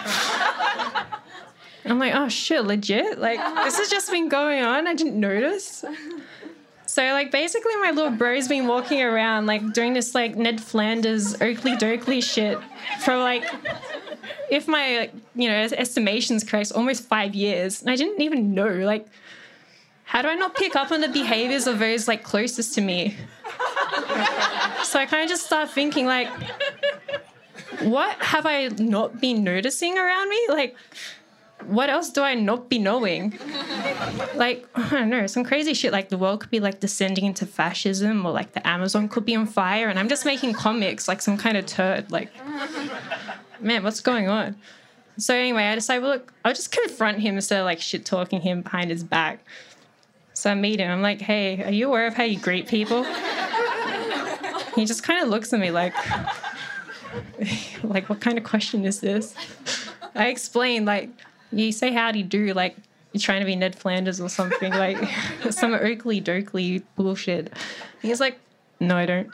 I'm 1.84 1.98
like, 1.98 2.14
oh 2.14 2.30
shit, 2.30 2.64
legit? 2.64 3.18
Like, 3.18 3.40
this 3.64 3.80
has 3.80 3.90
just 3.90 4.12
been 4.12 4.30
going 4.30 4.64
on. 4.64 4.86
I 4.86 4.94
didn't 4.94 5.20
notice. 5.20 5.84
So, 6.92 7.02
like, 7.14 7.32
basically, 7.32 7.74
my 7.78 7.92
little 7.92 8.12
bro's 8.12 8.50
been 8.50 8.68
walking 8.68 9.02
around, 9.02 9.46
like, 9.46 9.72
doing 9.72 9.94
this, 9.94 10.14
like, 10.14 10.36
Ned 10.36 10.60
Flanders, 10.60 11.36
Okily 11.36 11.80
Dokily 11.80 12.22
shit 12.22 12.60
for, 13.00 13.16
like, 13.16 13.46
if 14.50 14.68
my 14.68 15.10
you 15.34 15.48
know 15.48 15.56
estimation's 15.56 16.44
correct, 16.44 16.74
almost 16.74 17.06
five 17.06 17.34
years, 17.34 17.82
and 17.82 17.90
I 17.90 17.96
didn't 17.96 18.22
even 18.22 18.54
know. 18.54 18.68
Like, 18.68 19.08
how 20.04 20.22
do 20.22 20.28
I 20.28 20.36
not 20.36 20.54
pick 20.56 20.76
up 20.76 20.92
on 20.92 21.00
the 21.00 21.08
behaviors 21.08 21.66
of 21.66 21.80
those 21.80 22.10
like 22.10 22.24
closest 22.24 22.76
to 22.76 22.82
me? 22.82 23.16
so 24.84 25.00
I 25.00 25.06
kind 25.06 25.24
of 25.24 25.30
just 25.30 25.46
start 25.46 25.70
thinking 25.70 26.06
like, 26.06 26.28
what 27.80 28.22
have 28.22 28.46
I 28.46 28.68
not 28.68 29.22
been 29.22 29.46
noticing 29.46 29.98
around 29.98 30.28
me? 30.28 30.46
Like, 30.50 30.76
what 31.68 31.90
else 31.90 32.10
do 32.10 32.22
I 32.22 32.36
not 32.36 32.70
be 32.70 32.80
knowing? 32.80 33.38
Like, 34.36 34.68
I 34.76 34.90
don't 34.90 35.10
know, 35.10 35.28
some 35.28 35.44
crazy 35.44 35.74
shit 35.74 35.92
like 35.92 36.10
the 36.10 36.18
world 36.18 36.42
could 36.42 36.52
be 36.52 36.60
like 36.60 36.80
descending 36.80 37.26
into 37.26 37.46
fascism 37.46 38.26
or 38.26 38.32
like 38.32 38.54
the 38.54 38.66
Amazon 38.68 39.08
could 39.08 39.26
be 39.26 39.36
on 39.36 39.48
fire 39.48 39.88
and 39.90 39.98
I'm 40.00 40.10
just 40.10 40.26
making 40.26 40.54
comics 40.54 41.08
like 41.08 41.22
some 41.22 41.38
kind 41.38 41.58
of 41.58 41.66
turd. 41.66 42.12
Like, 42.12 42.32
man, 43.60 43.84
what's 43.84 44.02
going 44.02 44.28
on? 44.28 44.56
So 45.18 45.36
anyway, 45.36 45.64
I 45.66 45.76
decided, 45.76 46.02
well, 46.02 46.14
look, 46.14 46.34
I'll 46.44 46.54
just 46.54 46.72
confront 46.72 47.20
him 47.20 47.36
instead 47.36 47.60
of 47.60 47.66
like 47.66 47.80
shit 47.80 48.06
talking 48.06 48.42
him 48.42 48.62
behind 48.62 48.90
his 48.90 49.04
back. 49.04 49.40
So 50.34 50.50
I 50.50 50.56
meet 50.56 50.80
him. 50.80 50.90
I'm 50.90 51.02
like, 51.02 51.22
hey, 51.22 51.64
are 51.64 51.72
you 51.72 51.88
aware 51.88 52.08
of 52.08 52.16
how 52.16 52.24
you 52.24 52.40
greet 52.40 52.68
people? 52.68 53.04
he 54.76 54.86
just 54.86 55.04
kind 55.04 55.22
of 55.22 55.30
looks 55.30 55.54
at 55.54 55.60
me 55.60 55.70
like, 55.70 55.94
like, 57.84 58.10
what 58.10 58.22
kind 58.22 58.38
of 58.38 58.44
question 58.44 58.86
is 58.86 59.02
this? 59.02 59.36
I 60.16 60.28
explain, 60.28 60.86
like, 60.86 61.10
you 61.52 61.72
say 61.72 61.92
howdy 61.92 62.24
do, 62.24 62.54
like, 62.54 62.76
you're 63.14 63.22
trying 63.22 63.42
to 63.42 63.46
be 63.46 63.56
Ned 63.56 63.76
Flanders 63.76 64.22
or 64.22 64.30
something, 64.30 64.72
like 64.72 64.98
some 65.50 65.74
Okily 65.74 66.24
Dokily 66.24 66.84
bullshit. 66.96 67.52
He's 68.02 68.20
like, 68.20 68.40
no, 68.80 68.96
I 68.98 69.06
don't. 69.06 69.30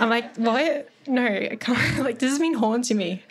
I'm 0.00 0.08
like, 0.08 0.34
what? 0.36 0.88
No, 1.06 1.26
I 1.26 1.56
can't. 1.60 1.98
like 2.04 2.18
this 2.18 2.30
has 2.30 2.38
been 2.38 2.54
haunting 2.54 2.96
me. 2.96 3.22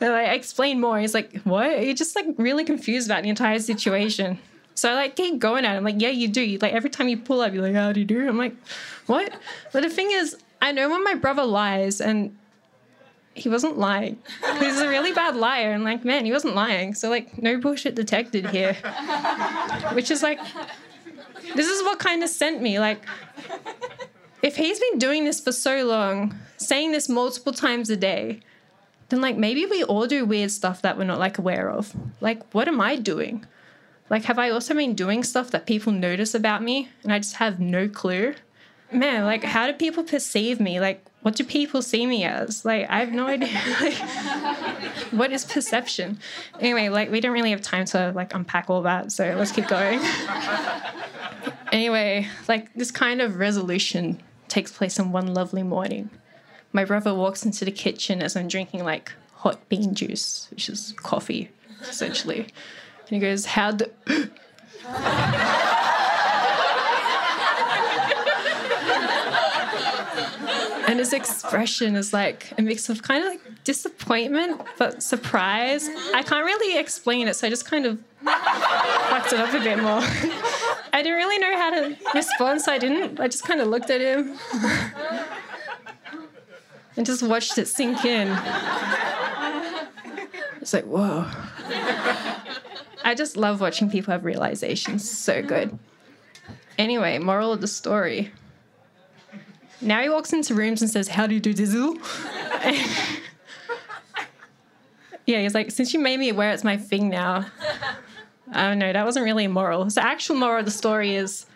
And 0.00 0.12
I 0.12 0.34
explain 0.34 0.80
more. 0.80 0.98
He's 0.98 1.14
like, 1.14 1.40
what? 1.42 1.84
You're 1.84 1.94
just 1.94 2.16
like 2.16 2.26
really 2.38 2.64
confused 2.64 3.08
about 3.08 3.22
the 3.22 3.28
entire 3.28 3.58
situation. 3.58 4.38
So 4.74 4.90
I 4.90 4.94
like 4.94 5.16
keep 5.16 5.38
going 5.38 5.64
at 5.64 5.76
him. 5.76 5.84
Like, 5.84 5.96
yeah, 5.98 6.10
you 6.10 6.28
do. 6.28 6.58
Like 6.60 6.72
every 6.72 6.90
time 6.90 7.08
you 7.08 7.16
pull 7.16 7.40
up, 7.40 7.52
you're 7.52 7.62
like, 7.62 7.74
how 7.74 7.92
do 7.92 8.00
you 8.00 8.06
do? 8.06 8.28
I'm 8.28 8.38
like, 8.38 8.54
what? 9.06 9.32
But 9.72 9.82
the 9.82 9.90
thing 9.90 10.10
is, 10.10 10.36
I 10.60 10.72
know 10.72 10.88
when 10.88 11.04
my 11.04 11.14
brother 11.14 11.44
lies, 11.44 12.00
and 12.00 12.36
he 13.36 13.48
wasn't 13.48 13.78
lying. 13.78 14.18
He's 14.58 14.80
a 14.80 14.88
really 14.88 15.12
bad 15.12 15.36
liar, 15.36 15.72
and 15.72 15.84
like, 15.84 16.04
man, 16.04 16.24
he 16.24 16.32
wasn't 16.32 16.54
lying. 16.54 16.94
So 16.94 17.10
like, 17.10 17.40
no 17.42 17.58
bullshit 17.58 17.94
detected 17.94 18.50
here. 18.50 18.74
Which 19.92 20.10
is 20.10 20.22
like, 20.22 20.40
this 21.54 21.66
is 21.68 21.82
what 21.82 21.98
kind 21.98 22.22
of 22.22 22.28
sent 22.30 22.62
me. 22.62 22.78
Like, 22.78 23.04
if 24.42 24.56
he's 24.56 24.80
been 24.80 24.98
doing 24.98 25.24
this 25.24 25.40
for 25.40 25.52
so 25.52 25.84
long, 25.84 26.34
saying 26.56 26.92
this 26.92 27.08
multiple 27.08 27.52
times 27.52 27.90
a 27.90 27.96
day, 27.96 28.40
then 29.08 29.20
like 29.20 29.36
maybe 29.36 29.66
we 29.66 29.84
all 29.84 30.06
do 30.06 30.24
weird 30.24 30.50
stuff 30.50 30.82
that 30.82 30.98
we're 30.98 31.04
not 31.04 31.18
like 31.18 31.38
aware 31.38 31.70
of. 31.70 31.94
Like, 32.20 32.42
what 32.54 32.68
am 32.68 32.80
I 32.80 32.96
doing? 32.96 33.44
Like, 34.08 34.24
have 34.24 34.38
I 34.38 34.50
also 34.50 34.74
been 34.74 34.94
doing 34.94 35.24
stuff 35.24 35.50
that 35.50 35.66
people 35.66 35.92
notice 35.92 36.34
about 36.34 36.62
me 36.62 36.88
and 37.02 37.12
I 37.12 37.18
just 37.18 37.36
have 37.36 37.60
no 37.60 37.88
clue? 37.88 38.34
Man, 38.92 39.24
like, 39.24 39.42
how 39.42 39.66
do 39.66 39.72
people 39.72 40.04
perceive 40.04 40.60
me? 40.60 40.78
Like, 40.78 41.04
what 41.26 41.34
do 41.34 41.42
people 41.42 41.82
see 41.82 42.06
me 42.06 42.22
as? 42.22 42.64
Like, 42.64 42.88
I 42.88 43.00
have 43.00 43.10
no 43.10 43.26
idea. 43.26 43.48
like, 43.80 43.94
what 45.10 45.32
is 45.32 45.44
perception? 45.44 46.20
Anyway, 46.60 46.88
like, 46.88 47.10
we 47.10 47.20
don't 47.20 47.32
really 47.32 47.50
have 47.50 47.62
time 47.62 47.84
to 47.86 48.12
like 48.14 48.32
unpack 48.32 48.70
all 48.70 48.82
that, 48.82 49.10
so 49.10 49.34
let's 49.36 49.50
keep 49.50 49.66
going. 49.66 49.98
anyway, 51.72 52.28
like, 52.46 52.72
this 52.74 52.92
kind 52.92 53.20
of 53.20 53.40
resolution 53.40 54.22
takes 54.46 54.70
place 54.70 55.00
on 55.00 55.10
one 55.10 55.34
lovely 55.34 55.64
morning. 55.64 56.10
My 56.72 56.84
brother 56.84 57.12
walks 57.12 57.44
into 57.44 57.64
the 57.64 57.72
kitchen 57.72 58.22
as 58.22 58.36
I'm 58.36 58.46
drinking 58.46 58.84
like 58.84 59.12
hot 59.34 59.68
bean 59.68 59.96
juice, 59.96 60.46
which 60.52 60.68
is 60.68 60.94
coffee, 60.98 61.50
essentially. 61.80 62.42
And 62.42 63.08
he 63.08 63.18
goes, 63.18 63.46
How 63.46 63.72
do. 63.72 63.86
and 70.86 71.00
his 71.00 71.05
expression 71.16 71.96
is 71.96 72.12
like 72.12 72.52
a 72.58 72.62
mix 72.62 72.88
of 72.88 73.02
kind 73.02 73.24
of 73.24 73.30
like 73.30 73.64
disappointment 73.64 74.60
but 74.78 75.02
surprise. 75.02 75.88
I 76.14 76.22
can't 76.22 76.44
really 76.44 76.78
explain 76.78 77.26
it, 77.28 77.34
so 77.34 77.46
I 77.46 77.50
just 77.50 77.68
kind 77.68 77.86
of 77.86 77.98
fucked 78.22 79.32
it 79.32 79.40
up 79.40 79.54
a 79.54 79.60
bit 79.60 79.78
more. 79.78 80.00
I 80.92 81.02
didn't 81.02 81.16
really 81.16 81.38
know 81.38 81.56
how 81.56 81.70
to 81.70 81.96
respond, 82.14 82.60
so 82.60 82.72
I 82.72 82.78
didn't. 82.78 83.18
I 83.18 83.28
just 83.28 83.44
kind 83.44 83.60
of 83.60 83.68
looked 83.68 83.90
at 83.90 84.00
him 84.00 84.38
and 86.96 87.04
just 87.04 87.22
watched 87.22 87.58
it 87.58 87.66
sink 87.66 88.04
in. 88.04 88.28
It's 90.60 90.72
like, 90.72 90.84
whoa. 90.84 91.26
I 93.04 93.14
just 93.16 93.36
love 93.36 93.60
watching 93.60 93.90
people 93.90 94.12
have 94.12 94.24
realizations. 94.24 95.08
So 95.08 95.42
good. 95.42 95.78
Anyway, 96.78 97.18
moral 97.18 97.52
of 97.52 97.60
the 97.60 97.68
story. 97.68 98.32
Now 99.80 100.02
he 100.02 100.08
walks 100.08 100.32
into 100.32 100.54
rooms 100.54 100.82
and 100.82 100.90
says, 100.90 101.08
How 101.08 101.26
do 101.26 101.34
you 101.34 101.40
do 101.40 101.52
dizzle? 101.52 101.96
yeah, 105.26 105.40
he's 105.40 105.54
like, 105.54 105.70
Since 105.70 105.92
you 105.92 106.00
made 106.00 106.18
me 106.18 106.30
aware 106.30 106.52
it's 106.52 106.64
my 106.64 106.76
thing 106.76 107.08
now. 107.08 107.46
I 108.52 108.68
don't 108.68 108.78
know, 108.78 108.92
that 108.92 109.04
wasn't 109.04 109.24
really 109.24 109.48
moral. 109.48 109.84
The 109.84 110.04
actual 110.04 110.36
moral 110.36 110.60
of 110.60 110.64
the 110.64 110.70
story 110.70 111.16
is 111.16 111.46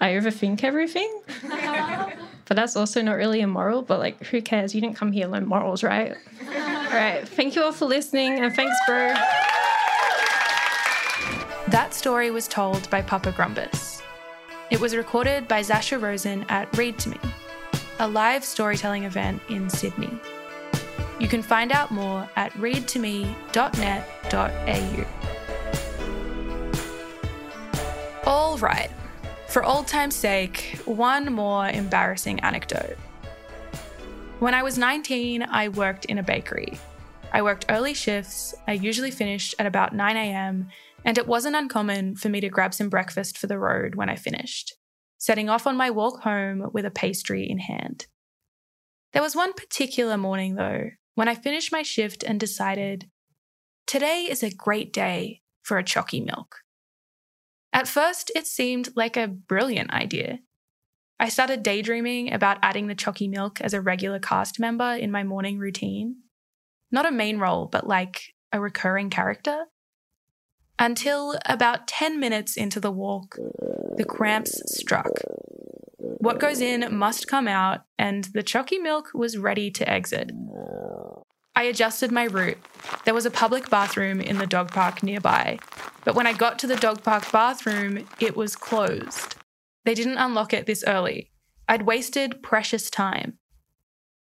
I 0.00 0.10
overthink 0.10 0.62
everything. 0.62 1.22
but 2.46 2.54
that's 2.54 2.76
also 2.76 3.02
not 3.02 3.14
really 3.14 3.40
immoral, 3.40 3.82
but 3.82 3.98
like, 3.98 4.22
who 4.26 4.40
cares? 4.40 4.74
You 4.74 4.80
didn't 4.80 4.96
come 4.96 5.12
here 5.12 5.26
to 5.26 5.32
learn 5.32 5.46
morals, 5.46 5.82
right? 5.82 6.16
all 6.46 6.52
right. 6.92 7.28
Thank 7.28 7.56
you 7.56 7.62
all 7.62 7.72
for 7.72 7.86
listening, 7.86 8.38
and 8.38 8.54
thanks, 8.54 8.76
bro. 8.86 9.14
That 11.68 11.90
story 11.92 12.30
was 12.30 12.46
told 12.46 12.88
by 12.90 13.02
Papa 13.02 13.32
Grumpus. 13.32 13.95
It 14.68 14.80
was 14.80 14.96
recorded 14.96 15.46
by 15.46 15.60
Zasha 15.60 16.00
Rosen 16.00 16.44
at 16.48 16.76
Read 16.76 16.98
to 16.98 17.10
Me, 17.10 17.18
a 18.00 18.08
live 18.08 18.44
storytelling 18.44 19.04
event 19.04 19.40
in 19.48 19.70
Sydney. 19.70 20.10
You 21.20 21.28
can 21.28 21.40
find 21.40 21.70
out 21.70 21.92
more 21.92 22.28
at 22.34 22.52
readtome.net 22.54 24.30
All 28.26 28.58
right. 28.58 28.90
For 29.46 29.64
old 29.64 29.86
time's 29.86 30.16
sake, 30.16 30.80
one 30.84 31.32
more 31.32 31.68
embarrassing 31.68 32.40
anecdote. 32.40 32.98
When 34.40 34.52
I 34.52 34.64
was 34.64 34.76
19, 34.76 35.44
I 35.44 35.68
worked 35.68 36.06
in 36.06 36.18
a 36.18 36.24
bakery. 36.24 36.76
I 37.32 37.42
worked 37.42 37.66
early 37.68 37.94
shifts, 37.94 38.52
I 38.66 38.72
usually 38.72 39.12
finished 39.12 39.54
at 39.60 39.66
about 39.66 39.94
9 39.94 40.16
a.m., 40.16 40.70
and 41.06 41.16
it 41.16 41.28
wasn't 41.28 41.54
uncommon 41.54 42.16
for 42.16 42.28
me 42.28 42.40
to 42.40 42.48
grab 42.48 42.74
some 42.74 42.88
breakfast 42.88 43.38
for 43.38 43.46
the 43.46 43.60
road 43.60 43.94
when 43.94 44.10
I 44.10 44.16
finished, 44.16 44.74
setting 45.18 45.48
off 45.48 45.64
on 45.64 45.76
my 45.76 45.88
walk 45.88 46.22
home 46.22 46.68
with 46.74 46.84
a 46.84 46.90
pastry 46.90 47.48
in 47.48 47.60
hand. 47.60 48.08
There 49.12 49.22
was 49.22 49.36
one 49.36 49.52
particular 49.52 50.16
morning, 50.16 50.56
though, 50.56 50.90
when 51.14 51.28
I 51.28 51.36
finished 51.36 51.70
my 51.70 51.82
shift 51.82 52.24
and 52.24 52.40
decided 52.40 53.08
today 53.86 54.26
is 54.28 54.42
a 54.42 54.50
great 54.50 54.92
day 54.92 55.42
for 55.62 55.78
a 55.78 55.84
chalky 55.84 56.20
milk. 56.20 56.56
At 57.72 57.86
first, 57.86 58.32
it 58.34 58.48
seemed 58.48 58.88
like 58.96 59.16
a 59.16 59.28
brilliant 59.28 59.92
idea. 59.92 60.40
I 61.20 61.28
started 61.28 61.62
daydreaming 61.62 62.32
about 62.32 62.58
adding 62.62 62.88
the 62.88 62.96
chalky 62.96 63.28
milk 63.28 63.60
as 63.60 63.74
a 63.74 63.80
regular 63.80 64.18
cast 64.18 64.58
member 64.58 64.94
in 64.94 65.12
my 65.12 65.22
morning 65.22 65.58
routine. 65.58 66.16
Not 66.90 67.06
a 67.06 67.12
main 67.12 67.38
role, 67.38 67.66
but 67.66 67.86
like 67.86 68.34
a 68.52 68.60
recurring 68.60 69.08
character. 69.08 69.66
Until 70.78 71.38
about 71.46 71.88
10 71.88 72.20
minutes 72.20 72.56
into 72.56 72.80
the 72.80 72.90
walk, 72.90 73.36
the 73.96 74.04
cramps 74.04 74.60
struck. 74.66 75.10
What 75.98 76.38
goes 76.38 76.60
in 76.60 76.94
must 76.94 77.26
come 77.28 77.48
out, 77.48 77.84
and 77.98 78.24
the 78.24 78.42
chalky 78.42 78.78
milk 78.78 79.10
was 79.14 79.38
ready 79.38 79.70
to 79.70 79.88
exit. 79.88 80.32
I 81.54 81.62
adjusted 81.62 82.12
my 82.12 82.24
route. 82.24 82.58
There 83.04 83.14
was 83.14 83.24
a 83.24 83.30
public 83.30 83.70
bathroom 83.70 84.20
in 84.20 84.36
the 84.36 84.46
dog 84.46 84.70
park 84.70 85.02
nearby, 85.02 85.58
but 86.04 86.14
when 86.14 86.26
I 86.26 86.34
got 86.34 86.58
to 86.58 86.66
the 86.66 86.76
dog 86.76 87.02
park 87.02 87.32
bathroom, 87.32 88.06
it 88.20 88.36
was 88.36 88.54
closed. 88.54 89.36
They 89.86 89.94
didn't 89.94 90.18
unlock 90.18 90.52
it 90.52 90.66
this 90.66 90.84
early. 90.86 91.30
I'd 91.68 91.86
wasted 91.86 92.42
precious 92.42 92.90
time. 92.90 93.38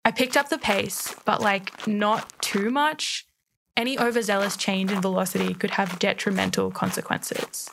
I 0.04 0.12
picked 0.12 0.36
up 0.36 0.50
the 0.50 0.58
pace, 0.58 1.16
but 1.26 1.42
like 1.42 1.88
not 1.88 2.34
too 2.42 2.70
much. 2.70 3.26
Any 3.78 3.98
overzealous 3.98 4.58
change 4.58 4.92
in 4.92 5.02
velocity 5.02 5.54
could 5.54 5.72
have 5.72 6.00
detrimental 6.00 6.72
consequences. 6.72 7.70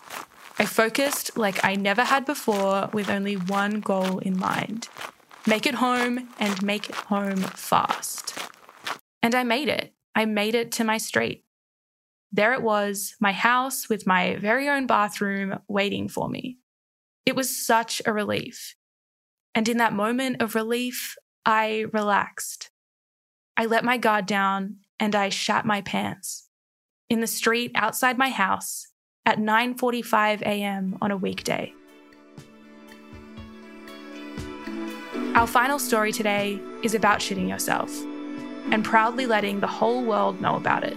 I 0.59 0.65
focused 0.65 1.37
like 1.37 1.65
I 1.65 1.75
never 1.75 2.05
had 2.05 2.25
before 2.25 2.89
with 2.93 3.11
only 3.11 3.35
one 3.35 3.81
goal 3.81 4.19
in 4.19 4.39
mind 4.39 4.89
make 5.47 5.67
it 5.67 5.77
home 5.77 6.29
and 6.39 6.63
make 6.63 6.91
it 6.91 6.95
home 6.95 7.39
fast. 7.39 8.39
And 9.23 9.35
I 9.35 9.45
made 9.45 9.69
it. 9.69 9.95
I 10.15 10.27
made 10.27 10.55
it 10.55 10.71
to 10.73 10.85
my 10.85 10.99
street. 10.99 11.45
There 12.31 12.53
it 12.53 12.63
was, 12.63 13.15
my 13.19 13.33
house 13.33 13.89
with 13.89 14.07
my 14.07 14.37
very 14.37 14.69
own 14.69 14.87
bathroom 14.87 15.59
waiting 15.67 16.09
for 16.09 16.29
me. 16.29 16.59
It 17.25 17.35
was 17.35 17.65
such 17.65 18.03
a 18.05 18.13
relief. 18.13 18.75
And 19.55 19.69
in 19.69 19.79
that 19.79 19.95
moment 19.95 20.43
of 20.43 20.55
relief, 20.55 21.17
I 21.47 21.87
relaxed. 21.93 22.71
I 23.57 23.65
let 23.65 23.85
my 23.85 23.97
guard 23.97 24.27
down 24.27 24.77
and 25.01 25.15
I 25.15 25.29
shat 25.29 25.65
my 25.65 25.81
pants. 25.83 26.49
In 27.09 27.21
the 27.21 27.27
street 27.27 27.73
outside 27.75 28.19
my 28.19 28.29
house 28.29 28.89
at 29.25 29.39
9:45 29.39 30.43
a.m. 30.43 30.99
on 31.01 31.11
a 31.11 31.17
weekday. 31.17 31.73
Our 35.35 35.47
final 35.47 35.79
story 35.79 36.13
today 36.13 36.59
is 36.83 36.95
about 36.95 37.21
shitting 37.21 37.49
yourself 37.49 37.91
and 38.73 38.85
proudly 38.85 39.27
letting 39.27 39.61
the 39.61 39.67
whole 39.67 40.05
world 40.05 40.41
know 40.41 40.57
about 40.57 40.85
it. 40.85 40.97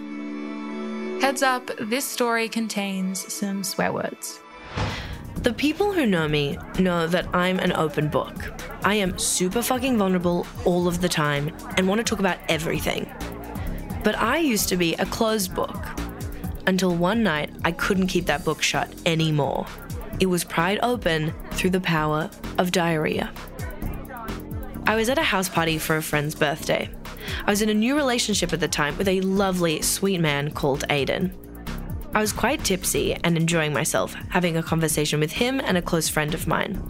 Heads 1.21 1.43
up, 1.43 1.69
this 1.79 2.05
story 2.05 2.49
contains 2.49 3.31
some 3.31 3.63
swear 3.63 3.93
words. 3.93 4.39
The 5.43 5.53
people 5.53 5.91
who 5.91 6.05
know 6.05 6.27
me 6.27 6.57
know 6.79 7.07
that 7.07 7.27
I'm 7.35 7.59
an 7.59 7.73
open 7.73 8.09
book. 8.09 8.35
I 8.83 8.95
am 8.95 9.17
super 9.17 9.61
fucking 9.61 9.97
vulnerable 9.97 10.47
all 10.65 10.87
of 10.87 11.01
the 11.01 11.09
time 11.09 11.55
and 11.77 11.87
want 11.87 11.99
to 11.99 12.03
talk 12.03 12.19
about 12.19 12.39
everything. 12.47 13.05
But 14.03 14.15
I 14.17 14.37
used 14.37 14.69
to 14.69 14.77
be 14.77 14.95
a 14.95 15.05
closed 15.05 15.53
book. 15.53 15.77
Until 16.67 16.95
one 16.95 17.23
night, 17.23 17.51
I 17.63 17.71
couldn't 17.71 18.07
keep 18.07 18.25
that 18.25 18.45
book 18.45 18.61
shut 18.61 18.93
anymore. 19.05 19.65
It 20.19 20.27
was 20.27 20.43
pried 20.43 20.79
open 20.83 21.33
through 21.51 21.71
the 21.71 21.81
power 21.81 22.29
of 22.57 22.71
diarrhea. 22.71 23.31
I 24.85 24.95
was 24.95 25.09
at 25.09 25.17
a 25.17 25.23
house 25.23 25.49
party 25.49 25.77
for 25.77 25.97
a 25.97 26.01
friend's 26.01 26.35
birthday. 26.35 26.89
I 27.45 27.51
was 27.51 27.61
in 27.61 27.69
a 27.69 27.73
new 27.73 27.95
relationship 27.95 28.53
at 28.53 28.59
the 28.59 28.67
time 28.67 28.97
with 28.97 29.07
a 29.07 29.21
lovely, 29.21 29.81
sweet 29.81 30.19
man 30.19 30.51
called 30.51 30.83
Aiden. 30.89 31.31
I 32.13 32.19
was 32.19 32.33
quite 32.33 32.65
tipsy 32.65 33.15
and 33.23 33.37
enjoying 33.37 33.73
myself, 33.73 34.13
having 34.29 34.57
a 34.57 34.63
conversation 34.63 35.19
with 35.19 35.31
him 35.31 35.61
and 35.61 35.77
a 35.77 35.81
close 35.81 36.09
friend 36.09 36.33
of 36.33 36.45
mine. 36.45 36.83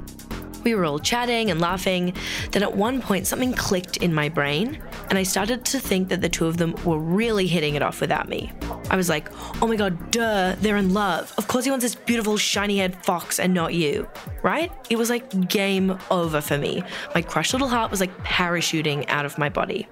We 0.63 0.75
were 0.75 0.85
all 0.85 0.99
chatting 0.99 1.49
and 1.49 1.59
laughing. 1.59 2.13
Then 2.51 2.63
at 2.63 2.75
one 2.75 3.01
point, 3.01 3.27
something 3.27 3.53
clicked 3.53 3.97
in 3.97 4.13
my 4.13 4.29
brain, 4.29 4.81
and 5.09 5.17
I 5.17 5.23
started 5.23 5.65
to 5.65 5.79
think 5.79 6.09
that 6.09 6.21
the 6.21 6.29
two 6.29 6.45
of 6.45 6.57
them 6.57 6.75
were 6.85 6.99
really 6.99 7.47
hitting 7.47 7.75
it 7.75 7.81
off 7.81 8.01
without 8.01 8.29
me. 8.29 8.51
I 8.89 8.95
was 8.95 9.09
like, 9.09 9.29
oh 9.61 9.67
my 9.67 9.75
god, 9.75 10.11
duh, 10.11 10.55
they're 10.59 10.77
in 10.77 10.93
love. 10.93 11.33
Of 11.37 11.47
course, 11.47 11.65
he 11.65 11.71
wants 11.71 11.83
this 11.83 11.95
beautiful, 11.95 12.37
shiny 12.37 12.77
haired 12.77 12.95
fox 13.03 13.39
and 13.39 13.53
not 13.53 13.73
you, 13.73 14.07
right? 14.43 14.71
It 14.89 14.97
was 14.97 15.09
like 15.09 15.49
game 15.49 15.97
over 16.09 16.41
for 16.41 16.57
me. 16.57 16.83
My 17.15 17.21
crushed 17.21 17.53
little 17.53 17.67
heart 17.67 17.91
was 17.91 17.99
like 17.99 18.15
parachuting 18.19 19.05
out 19.09 19.25
of 19.25 19.37
my 19.37 19.49
body. 19.49 19.87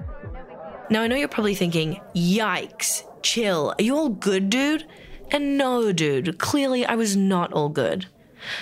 Now, 0.89 1.03
I 1.03 1.08
know 1.08 1.15
you're 1.15 1.27
probably 1.27 1.55
thinking, 1.55 2.01
yikes, 2.15 3.03
chill, 3.21 3.75
are 3.77 3.84
you 3.84 3.95
all 3.95 4.10
good, 4.10 4.49
dude? 4.49 4.86
And 5.32 5.58
no, 5.58 5.91
dude, 5.91 6.39
clearly 6.39 6.86
I 6.86 6.95
was 6.95 7.15
not 7.15 7.53
all 7.53 7.69
good. 7.69 8.08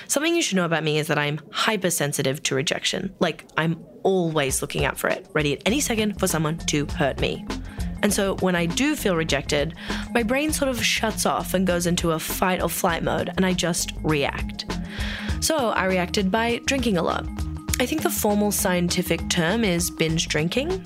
Something 0.07 0.35
you 0.35 0.41
should 0.41 0.55
know 0.55 0.65
about 0.65 0.83
me 0.83 0.97
is 0.97 1.07
that 1.07 1.17
I'm 1.17 1.39
hypersensitive 1.51 2.41
to 2.43 2.55
rejection. 2.55 3.13
Like, 3.19 3.45
I'm 3.57 3.83
always 4.03 4.61
looking 4.61 4.85
out 4.85 4.97
for 4.97 5.09
it, 5.09 5.27
ready 5.33 5.53
at 5.53 5.61
any 5.65 5.79
second 5.79 6.19
for 6.19 6.27
someone 6.27 6.57
to 6.57 6.85
hurt 6.85 7.19
me. 7.19 7.45
And 8.03 8.13
so 8.13 8.35
when 8.37 8.55
I 8.55 8.65
do 8.67 8.95
feel 8.95 9.15
rejected, 9.15 9.75
my 10.13 10.23
brain 10.23 10.53
sort 10.53 10.69
of 10.69 10.83
shuts 10.83 11.25
off 11.25 11.53
and 11.53 11.65
goes 11.65 11.87
into 11.87 12.11
a 12.11 12.19
fight 12.19 12.61
or 12.61 12.69
flight 12.69 13.03
mode, 13.03 13.29
and 13.35 13.45
I 13.45 13.53
just 13.53 13.93
react. 14.03 14.65
So 15.39 15.69
I 15.69 15.85
reacted 15.85 16.31
by 16.31 16.61
drinking 16.65 16.97
a 16.97 17.03
lot. 17.03 17.25
I 17.79 17.85
think 17.85 18.01
the 18.01 18.09
formal 18.09 18.51
scientific 18.51 19.29
term 19.29 19.63
is 19.63 19.91
binge 19.91 20.27
drinking. 20.27 20.85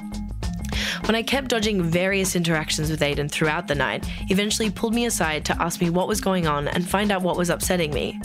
When 1.05 1.15
I 1.15 1.23
kept 1.23 1.47
dodging 1.47 1.83
various 1.83 2.35
interactions 2.35 2.89
with 2.91 3.01
Aiden 3.01 3.29
throughout 3.29 3.67
the 3.67 3.75
night, 3.75 4.05
he 4.05 4.33
eventually 4.33 4.69
pulled 4.69 4.93
me 4.93 5.05
aside 5.05 5.45
to 5.45 5.61
ask 5.61 5.81
me 5.81 5.89
what 5.89 6.07
was 6.07 6.21
going 6.21 6.47
on 6.47 6.67
and 6.67 6.87
find 6.87 7.11
out 7.11 7.21
what 7.21 7.37
was 7.37 7.49
upsetting 7.49 7.93
me. 7.93 8.19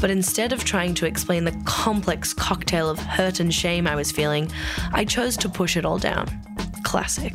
But 0.00 0.10
instead 0.10 0.52
of 0.52 0.64
trying 0.64 0.94
to 0.94 1.06
explain 1.06 1.44
the 1.44 1.62
complex 1.64 2.32
cocktail 2.32 2.88
of 2.88 2.98
hurt 2.98 3.40
and 3.40 3.52
shame 3.52 3.86
I 3.86 3.94
was 3.94 4.12
feeling, 4.12 4.50
I 4.92 5.04
chose 5.04 5.36
to 5.38 5.48
push 5.48 5.76
it 5.76 5.84
all 5.84 5.98
down. 5.98 6.28
Classic. 6.84 7.34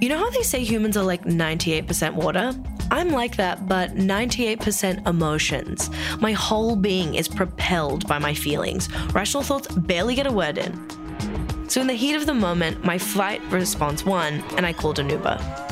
You 0.00 0.08
know 0.08 0.18
how 0.18 0.30
they 0.30 0.42
say 0.42 0.62
humans 0.62 0.96
are 0.96 1.04
like 1.04 1.24
98% 1.24 2.14
water? 2.14 2.54
I'm 2.90 3.10
like 3.10 3.36
that, 3.36 3.68
but 3.68 3.96
98% 3.96 5.06
emotions. 5.06 5.90
My 6.20 6.32
whole 6.32 6.76
being 6.76 7.16
is 7.16 7.28
propelled 7.28 8.06
by 8.06 8.18
my 8.18 8.32
feelings. 8.32 8.90
Rational 9.12 9.42
thoughts 9.42 9.68
barely 9.68 10.14
get 10.14 10.26
a 10.26 10.32
word 10.32 10.56
in. 10.56 11.68
So, 11.68 11.82
in 11.82 11.86
the 11.86 11.94
heat 11.94 12.14
of 12.14 12.24
the 12.24 12.34
moment, 12.34 12.82
my 12.82 12.96
flight 12.96 13.42
response 13.50 14.06
won, 14.06 14.42
and 14.56 14.64
I 14.64 14.72
called 14.72 14.98
an 14.98 15.10
Uber. 15.10 15.67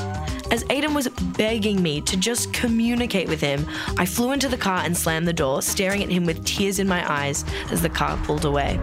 As 0.49 0.63
Aiden 0.65 0.95
was 0.95 1.09
begging 1.37 1.83
me 1.83 2.01
to 2.03 2.17
just 2.17 2.53
communicate 2.53 3.29
with 3.29 3.41
him, 3.41 3.67
I 3.99 4.07
flew 4.07 4.31
into 4.31 4.49
the 4.49 4.57
car 4.57 4.83
and 4.85 4.97
slammed 4.97 5.27
the 5.27 5.33
door, 5.33 5.61
staring 5.61 6.05
at 6.05 6.09
him 6.09 6.25
with 6.25 6.45
tears 6.45 6.79
in 6.79 6.87
my 6.87 7.11
eyes 7.11 7.45
as 7.73 7.83
the 7.83 7.89
car 7.89 8.17
pulled 8.25 8.45
away. 8.45 8.79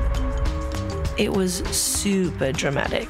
It 1.17 1.31
was 1.31 1.63
super 1.69 2.51
dramatic. 2.51 3.07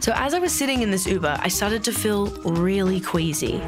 So, 0.00 0.12
as 0.14 0.34
I 0.34 0.38
was 0.38 0.52
sitting 0.52 0.82
in 0.82 0.90
this 0.90 1.06
Uber, 1.06 1.38
I 1.40 1.48
started 1.48 1.82
to 1.84 1.92
feel 1.92 2.26
really 2.44 3.00
queasy. 3.00 3.62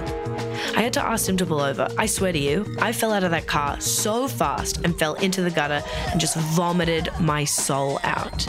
I 0.76 0.82
had 0.82 0.92
to 0.92 1.02
ask 1.02 1.26
him 1.26 1.38
to 1.38 1.46
pull 1.46 1.60
over. 1.60 1.88
I 1.96 2.04
swear 2.04 2.30
to 2.30 2.38
you, 2.38 2.76
I 2.78 2.92
fell 2.92 3.10
out 3.10 3.24
of 3.24 3.30
that 3.30 3.46
car 3.46 3.80
so 3.80 4.28
fast 4.28 4.84
and 4.84 4.98
fell 4.98 5.14
into 5.14 5.40
the 5.40 5.50
gutter 5.50 5.82
and 6.12 6.20
just 6.20 6.36
vomited 6.36 7.08
my 7.18 7.44
soul 7.44 7.98
out. 8.04 8.46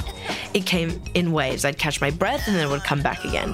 It 0.54 0.66
came 0.66 1.02
in 1.14 1.32
waves. 1.32 1.66
I'd 1.66 1.78
catch 1.78 2.02
my 2.02 2.12
breath 2.12 2.48
and 2.48 2.56
then 2.56 2.68
it 2.68 2.70
would 2.70 2.84
come 2.84 3.02
back 3.02 3.24
again. 3.26 3.54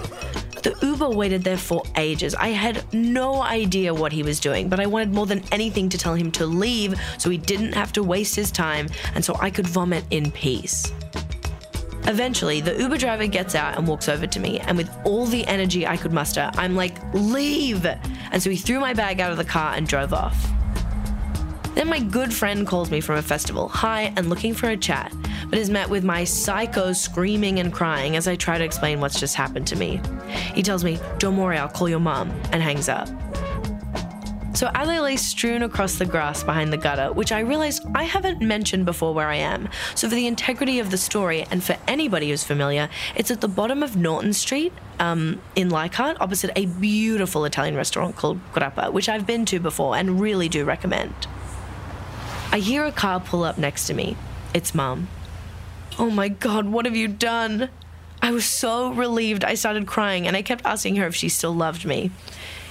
The 0.63 0.77
Uber 0.81 1.09
waited 1.09 1.43
there 1.43 1.57
for 1.57 1.83
ages. 1.97 2.35
I 2.35 2.49
had 2.49 2.93
no 2.93 3.41
idea 3.41 3.93
what 3.93 4.13
he 4.13 4.23
was 4.23 4.39
doing, 4.39 4.69
but 4.69 4.79
I 4.79 4.85
wanted 4.85 5.13
more 5.13 5.25
than 5.25 5.43
anything 5.51 5.89
to 5.89 5.97
tell 5.97 6.13
him 6.13 6.31
to 6.31 6.45
leave 6.45 6.95
so 7.17 7.29
he 7.29 7.37
didn't 7.37 7.73
have 7.73 7.91
to 7.93 8.03
waste 8.03 8.35
his 8.35 8.49
time 8.49 8.87
and 9.13 9.25
so 9.25 9.35
I 9.41 9.49
could 9.49 9.67
vomit 9.67 10.05
in 10.09 10.31
peace. 10.31 10.93
Eventually, 12.05 12.59
the 12.59 12.77
Uber 12.77 12.97
driver 12.97 13.27
gets 13.27 13.55
out 13.55 13.77
and 13.77 13.87
walks 13.87 14.09
over 14.09 14.27
to 14.27 14.39
me, 14.39 14.59
and 14.59 14.77
with 14.77 14.89
all 15.05 15.25
the 15.25 15.47
energy 15.47 15.87
I 15.87 15.95
could 15.95 16.11
muster, 16.11 16.51
I'm 16.55 16.75
like, 16.75 16.97
leave! 17.13 17.85
And 17.85 18.43
so 18.43 18.49
he 18.49 18.57
threw 18.57 18.81
my 18.81 18.93
bag 18.93 19.21
out 19.21 19.31
of 19.31 19.37
the 19.37 19.45
car 19.45 19.73
and 19.75 19.87
drove 19.87 20.13
off. 20.13 20.35
Then 21.75 21.87
my 21.87 21.99
good 21.99 22.33
friend 22.33 22.67
calls 22.67 22.91
me 22.91 22.99
from 22.99 23.15
a 23.15 23.21
festival, 23.21 23.69
high 23.69 24.13
and 24.17 24.29
looking 24.29 24.53
for 24.53 24.69
a 24.69 24.77
chat, 24.77 25.13
but 25.53 25.59
is 25.59 25.69
met 25.69 25.87
with 25.87 26.03
my 26.03 26.23
psycho 26.23 26.93
screaming 26.93 27.59
and 27.59 27.71
crying 27.71 28.15
as 28.15 28.27
I 28.27 28.35
try 28.35 28.57
to 28.57 28.63
explain 28.63 28.99
what's 28.99 29.19
just 29.19 29.35
happened 29.35 29.67
to 29.67 29.75
me. 29.75 30.01
He 30.55 30.63
tells 30.63 30.83
me, 30.83 30.99
Don't 31.19 31.37
worry, 31.37 31.59
I'll 31.59 31.69
call 31.69 31.87
your 31.87 31.99
mom, 31.99 32.31
and 32.51 32.63
hangs 32.63 32.89
up. 32.89 33.07
So 34.55 34.71
as 34.73 34.89
I 34.89 34.99
lay 34.99 35.15
strewn 35.15 35.61
across 35.61 35.99
the 35.99 36.07
grass 36.07 36.41
behind 36.43 36.73
the 36.73 36.77
gutter, 36.77 37.13
which 37.13 37.31
I 37.31 37.41
realize 37.41 37.79
I 37.93 38.05
haven't 38.05 38.41
mentioned 38.41 38.87
before 38.87 39.13
where 39.13 39.27
I 39.27 39.35
am, 39.35 39.69
so 39.93 40.09
for 40.09 40.15
the 40.15 40.25
integrity 40.25 40.79
of 40.79 40.89
the 40.89 40.97
story 40.97 41.45
and 41.51 41.63
for 41.63 41.77
anybody 41.87 42.31
who's 42.31 42.43
familiar, 42.43 42.89
it's 43.15 43.29
at 43.29 43.41
the 43.41 43.47
bottom 43.47 43.83
of 43.83 43.95
Norton 43.95 44.33
Street 44.33 44.73
um, 44.97 45.39
in 45.55 45.69
Leichhardt, 45.69 46.19
opposite 46.19 46.49
a 46.55 46.65
beautiful 46.65 47.45
Italian 47.45 47.75
restaurant 47.75 48.15
called 48.15 48.39
Grappa, 48.53 48.91
which 48.91 49.07
I've 49.07 49.27
been 49.27 49.45
to 49.45 49.59
before 49.59 49.95
and 49.97 50.19
really 50.19 50.49
do 50.49 50.65
recommend. 50.65 51.13
I 52.51 52.57
hear 52.57 52.85
a 52.85 52.91
car 52.91 53.19
pull 53.19 53.43
up 53.43 53.59
next 53.59 53.85
to 53.85 53.93
me. 53.93 54.17
It's 54.55 54.73
Mum. 54.73 55.09
Oh 55.99 56.09
my 56.09 56.27
god, 56.27 56.67
what 56.67 56.85
have 56.85 56.95
you 56.95 57.07
done? 57.07 57.69
I 58.21 58.31
was 58.31 58.45
so 58.45 58.91
relieved 58.91 59.43
I 59.43 59.53
started 59.53 59.85
crying 59.85 60.27
and 60.27 60.35
I 60.35 60.41
kept 60.41 60.65
asking 60.65 60.95
her 60.95 61.05
if 61.05 61.15
she 61.15 61.29
still 61.29 61.53
loved 61.53 61.85
me. 61.85 62.09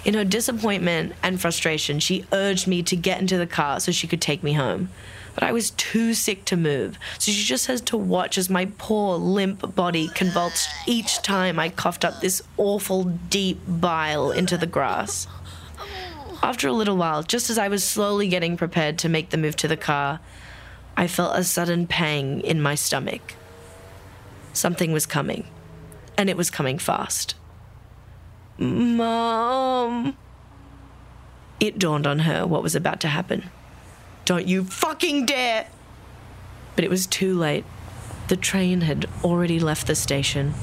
In 0.05 0.15
her 0.15 0.25
disappointment 0.25 1.13
and 1.23 1.41
frustration, 1.41 2.01
she 2.01 2.25
urged 2.33 2.67
me 2.67 2.83
to 2.83 2.97
get 2.97 3.21
into 3.21 3.39
the 3.39 3.47
car 3.47 3.79
so 3.79 3.93
she 3.93 4.09
could 4.09 4.21
take 4.21 4.43
me 4.43 4.55
home. 4.55 4.89
But 5.35 5.45
I 5.45 5.53
was 5.53 5.71
too 5.71 6.15
sick 6.15 6.45
to 6.47 6.57
move, 6.57 6.99
so 7.19 7.31
she 7.31 7.45
just 7.45 7.67
has 7.67 7.81
to 7.83 7.97
watch 7.97 8.37
as 8.37 8.51
my 8.51 8.67
poor, 8.77 9.17
limp 9.17 9.75
body 9.75 10.09
convulsed 10.09 10.69
each 10.87 11.23
time 11.23 11.59
I 11.59 11.69
coughed 11.69 12.05
up 12.05 12.21
this 12.21 12.43
awful, 12.57 13.05
deep 13.05 13.61
bile 13.67 14.33
into 14.33 14.59
the 14.59 14.67
grass. 14.67 15.29
After 16.43 16.67
a 16.67 16.73
little 16.73 16.97
while, 16.97 17.23
just 17.23 17.49
as 17.51 17.57
I 17.57 17.69
was 17.69 17.85
slowly 17.85 18.27
getting 18.27 18.57
prepared 18.57 18.99
to 18.99 19.09
make 19.09 19.31
the 19.31 19.39
move 19.39 19.57
to 19.57 19.69
the 19.69 19.77
car, 19.77 20.19
I 20.97 21.07
felt 21.07 21.39
a 21.39 21.45
sudden 21.45 21.87
pang 21.87 22.41
in 22.41 22.61
my 22.61 22.75
stomach. 22.75 23.35
Something 24.53 24.93
was 24.93 25.07
coming, 25.07 25.47
and 26.19 26.29
it 26.29 26.37
was 26.37 26.51
coming 26.51 26.79
fast. 26.79 27.35
Mom. 28.59 30.17
It 31.59 31.79
dawned 31.79 32.07
on 32.07 32.21
her 32.21 32.47
what 32.47 32.63
was 32.63 32.75
about 32.75 33.01
to 33.01 33.09
happen. 33.09 33.51
Don't 34.25 34.47
you 34.47 34.65
fucking 34.65 35.27
dare! 35.27 35.67
But 36.77 36.85
it 36.85 36.91
was 36.91 37.07
too 37.07 37.37
late. 37.39 37.65
The 38.29 38.37
train 38.37 38.83
had 38.83 39.07
already 39.25 39.59
left 39.59 39.87
the 39.87 39.95
station. 39.95 40.55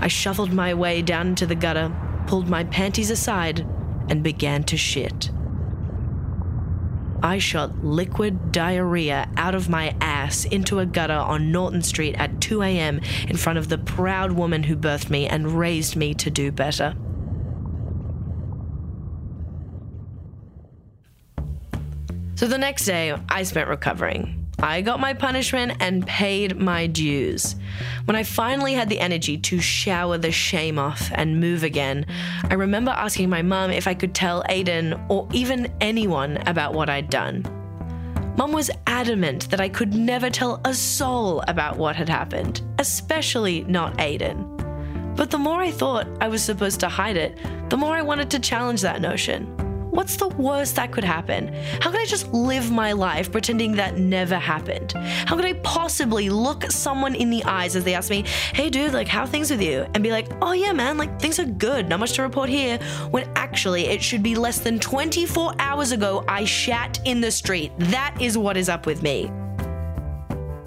I 0.00 0.08
shuffled 0.08 0.52
my 0.52 0.72
way 0.72 1.02
down 1.02 1.28
into 1.28 1.46
the 1.46 1.54
gutter, 1.54 1.92
pulled 2.26 2.48
my 2.48 2.64
panties 2.64 3.10
aside, 3.10 3.66
and 4.08 4.22
began 4.22 4.64
to 4.64 4.76
shit. 4.76 5.30
I 7.22 7.38
shot 7.38 7.84
liquid 7.84 8.52
diarrhea 8.52 9.28
out 9.36 9.54
of 9.54 9.68
my 9.68 9.94
ass 10.00 10.44
into 10.44 10.78
a 10.78 10.86
gutter 10.86 11.12
on 11.12 11.52
Norton 11.52 11.82
Street 11.82 12.14
at 12.16 12.40
2 12.40 12.62
a.m. 12.62 13.00
in 13.28 13.36
front 13.36 13.58
of 13.58 13.68
the 13.68 13.78
proud 13.78 14.32
woman 14.32 14.62
who 14.62 14.76
birthed 14.76 15.10
me 15.10 15.26
and 15.26 15.58
raised 15.58 15.96
me 15.96 16.14
to 16.14 16.30
do 16.30 16.50
better. 16.50 16.94
So 22.36 22.46
the 22.46 22.56
next 22.56 22.86
day, 22.86 23.14
I 23.28 23.42
spent 23.42 23.68
recovering. 23.68 24.39
I 24.62 24.82
got 24.82 25.00
my 25.00 25.14
punishment 25.14 25.72
and 25.80 26.06
paid 26.06 26.58
my 26.58 26.86
dues. 26.86 27.56
When 28.04 28.14
I 28.14 28.24
finally 28.24 28.74
had 28.74 28.90
the 28.90 29.00
energy 29.00 29.38
to 29.38 29.58
shower 29.58 30.18
the 30.18 30.30
shame 30.30 30.78
off 30.78 31.10
and 31.14 31.40
move 31.40 31.62
again, 31.62 32.04
I 32.44 32.54
remember 32.54 32.90
asking 32.90 33.30
my 33.30 33.40
mum 33.40 33.70
if 33.70 33.86
I 33.86 33.94
could 33.94 34.14
tell 34.14 34.44
Aiden 34.50 35.02
or 35.08 35.26
even 35.32 35.72
anyone 35.80 36.36
about 36.46 36.74
what 36.74 36.90
I'd 36.90 37.08
done. 37.08 37.42
Mum 38.36 38.52
was 38.52 38.70
adamant 38.86 39.48
that 39.50 39.62
I 39.62 39.68
could 39.68 39.94
never 39.94 40.28
tell 40.28 40.60
a 40.66 40.74
soul 40.74 41.42
about 41.48 41.78
what 41.78 41.96
had 41.96 42.08
happened, 42.08 42.60
especially 42.78 43.62
not 43.62 43.96
Aiden. 43.96 45.16
But 45.16 45.30
the 45.30 45.38
more 45.38 45.60
I 45.60 45.70
thought 45.70 46.06
I 46.20 46.28
was 46.28 46.42
supposed 46.42 46.80
to 46.80 46.88
hide 46.88 47.16
it, 47.16 47.38
the 47.70 47.76
more 47.78 47.94
I 47.94 48.02
wanted 48.02 48.30
to 48.30 48.38
challenge 48.38 48.82
that 48.82 49.00
notion. 49.00 49.69
What's 49.90 50.14
the 50.16 50.28
worst 50.28 50.76
that 50.76 50.92
could 50.92 51.02
happen? 51.02 51.52
How 51.80 51.90
can 51.90 52.00
I 52.00 52.06
just 52.06 52.32
live 52.32 52.70
my 52.70 52.92
life 52.92 53.32
pretending 53.32 53.72
that 53.72 53.98
never 53.98 54.36
happened? 54.36 54.92
How 54.92 55.34
could 55.34 55.44
I 55.44 55.54
possibly 55.54 56.30
look 56.30 56.70
someone 56.70 57.16
in 57.16 57.28
the 57.28 57.42
eyes 57.42 57.74
as 57.74 57.82
they 57.82 57.94
ask 57.94 58.08
me, 58.08 58.24
hey 58.54 58.70
dude, 58.70 58.92
like 58.92 59.08
how 59.08 59.26
things 59.26 59.50
with 59.50 59.60
you? 59.60 59.86
And 59.94 60.02
be 60.02 60.12
like, 60.12 60.28
oh 60.42 60.52
yeah, 60.52 60.72
man, 60.72 60.96
like 60.96 61.20
things 61.20 61.40
are 61.40 61.44
good, 61.44 61.88
not 61.88 61.98
much 61.98 62.12
to 62.12 62.22
report 62.22 62.48
here, 62.48 62.78
when 63.10 63.28
actually 63.34 63.86
it 63.86 64.00
should 64.00 64.22
be 64.22 64.36
less 64.36 64.60
than 64.60 64.78
24 64.78 65.54
hours 65.58 65.90
ago 65.90 66.24
I 66.28 66.44
shat 66.44 67.00
in 67.04 67.20
the 67.20 67.32
street. 67.32 67.72
That 67.78 68.16
is 68.20 68.38
what 68.38 68.56
is 68.56 68.68
up 68.68 68.86
with 68.86 69.02
me. 69.02 69.28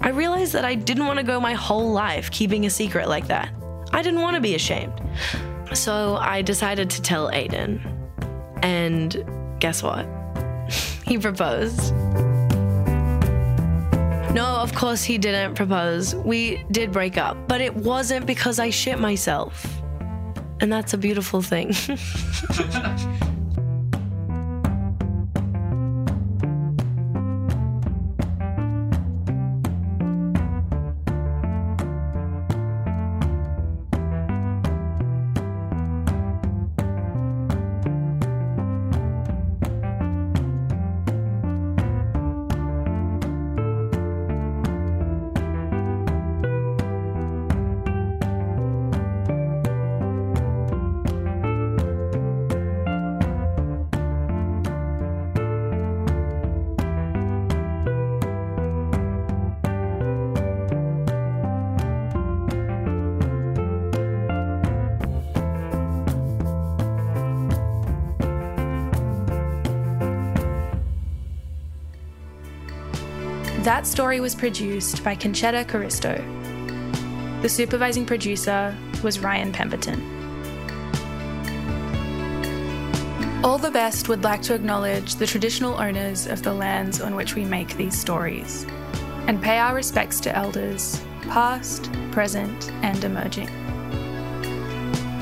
I 0.00 0.10
realized 0.10 0.52
that 0.52 0.66
I 0.66 0.74
didn't 0.74 1.06
want 1.06 1.18
to 1.18 1.24
go 1.24 1.40
my 1.40 1.54
whole 1.54 1.92
life 1.92 2.30
keeping 2.30 2.66
a 2.66 2.70
secret 2.70 3.08
like 3.08 3.26
that. 3.28 3.48
I 3.90 4.02
didn't 4.02 4.20
want 4.20 4.34
to 4.34 4.42
be 4.42 4.54
ashamed. 4.54 5.00
So 5.72 6.16
I 6.16 6.42
decided 6.42 6.90
to 6.90 7.00
tell 7.00 7.30
Aiden. 7.30 7.93
And 8.64 9.24
guess 9.60 9.82
what? 9.82 10.06
he 11.06 11.18
proposed. 11.18 11.94
No, 14.34 14.46
of 14.46 14.74
course 14.74 15.04
he 15.04 15.18
didn't 15.18 15.54
propose. 15.54 16.14
We 16.14 16.64
did 16.70 16.90
break 16.90 17.18
up, 17.18 17.36
but 17.46 17.60
it 17.60 17.76
wasn't 17.76 18.24
because 18.26 18.58
I 18.58 18.70
shit 18.70 18.98
myself. 18.98 19.66
And 20.60 20.72
that's 20.72 20.94
a 20.94 20.98
beautiful 20.98 21.42
thing. 21.42 21.74
That 73.74 73.88
story 73.88 74.20
was 74.20 74.36
produced 74.36 75.02
by 75.02 75.16
Concetta 75.16 75.64
Caristo. 75.64 76.14
The 77.42 77.48
supervising 77.48 78.06
producer 78.06 78.72
was 79.02 79.18
Ryan 79.18 79.50
Pemberton. 79.50 80.00
All 83.42 83.58
the 83.58 83.72
Best 83.72 84.08
would 84.08 84.22
like 84.22 84.42
to 84.42 84.54
acknowledge 84.54 85.16
the 85.16 85.26
traditional 85.26 85.74
owners 85.74 86.28
of 86.28 86.44
the 86.44 86.54
lands 86.54 87.00
on 87.00 87.16
which 87.16 87.34
we 87.34 87.44
make 87.44 87.76
these 87.76 87.98
stories 87.98 88.64
and 89.26 89.42
pay 89.42 89.58
our 89.58 89.74
respects 89.74 90.20
to 90.20 90.36
elders, 90.36 91.02
past, 91.22 91.92
present, 92.12 92.70
and 92.84 93.02
emerging. 93.02 93.48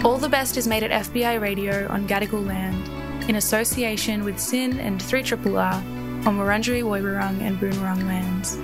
All 0.05 0.19
the 0.19 0.29
Best 0.29 0.59
is 0.59 0.69
made 0.69 0.83
at 0.83 1.07
FBI 1.07 1.41
Radio 1.41 1.89
on 1.89 2.07
Gadigal 2.07 2.47
land 2.47 3.31
in 3.31 3.37
association 3.37 4.25
with 4.25 4.39
SYN 4.39 4.79
and 4.79 5.01
3RRR 5.01 5.92
on 6.25 6.39
Wurundjeri 6.39 6.85
Woiwurrung 6.85 7.41
and 7.41 7.59
Boonwurrung 7.59 8.05
lands, 8.07 8.55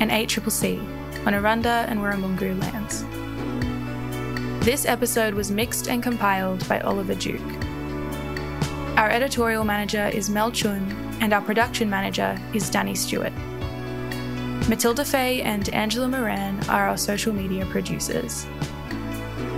and 0.00 0.10
8CCC 0.10 0.80
on 1.26 1.34
Arrernte 1.34 1.66
and 1.66 2.00
Warumungu 2.00 2.58
lands. 2.60 3.04
This 4.64 4.86
episode 4.86 5.34
was 5.34 5.50
mixed 5.50 5.88
and 5.88 6.02
compiled 6.02 6.66
by 6.68 6.80
Oliver 6.80 7.14
Duke. 7.14 7.40
Our 8.96 9.10
editorial 9.10 9.64
manager 9.64 10.08
is 10.08 10.30
Mel 10.30 10.50
Chun, 10.50 10.90
and 11.20 11.34
our 11.34 11.42
production 11.42 11.90
manager 11.90 12.38
is 12.54 12.70
Danny 12.70 12.94
Stewart. 12.94 13.32
Matilda 14.68 15.04
Fay 15.04 15.42
and 15.42 15.68
Angela 15.70 16.08
Moran 16.08 16.60
are 16.70 16.88
our 16.88 16.96
social 16.96 17.34
media 17.34 17.66
producers. 17.66 18.46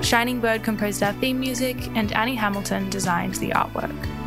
Shining 0.03 0.41
Bird 0.41 0.65
composed 0.65 1.03
our 1.03 1.13
theme 1.15 1.39
music, 1.39 1.77
and 1.95 2.13
Annie 2.13 2.35
Hamilton 2.35 2.91
designed 2.91 3.35
the 3.37 3.51
artwork. 3.51 4.24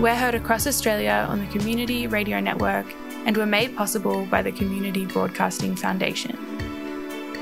We're 0.00 0.14
heard 0.14 0.34
across 0.34 0.66
Australia 0.66 1.26
on 1.28 1.40
the 1.40 1.46
Community 1.48 2.06
Radio 2.06 2.40
Network 2.40 2.86
and 3.26 3.36
were 3.36 3.44
made 3.44 3.76
possible 3.76 4.24
by 4.24 4.40
the 4.40 4.50
Community 4.50 5.04
Broadcasting 5.04 5.76
Foundation. 5.76 6.38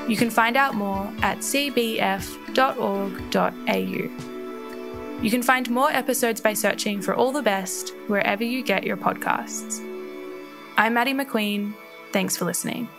You 0.09 0.17
can 0.17 0.29
find 0.29 0.57
out 0.57 0.75
more 0.75 1.09
at 1.21 1.37
cbf.org.au. 1.37 2.03
You 5.23 5.31
can 5.31 5.41
find 5.41 5.69
more 5.69 5.89
episodes 5.89 6.41
by 6.41 6.51
searching 6.51 7.01
for 7.01 7.15
All 7.15 7.31
the 7.31 7.41
Best 7.41 7.93
wherever 8.07 8.43
you 8.43 8.61
get 8.61 8.83
your 8.83 8.97
podcasts. 8.97 9.79
I'm 10.75 10.95
Maddie 10.95 11.13
McQueen. 11.13 11.73
Thanks 12.11 12.35
for 12.35 12.43
listening. 12.43 12.89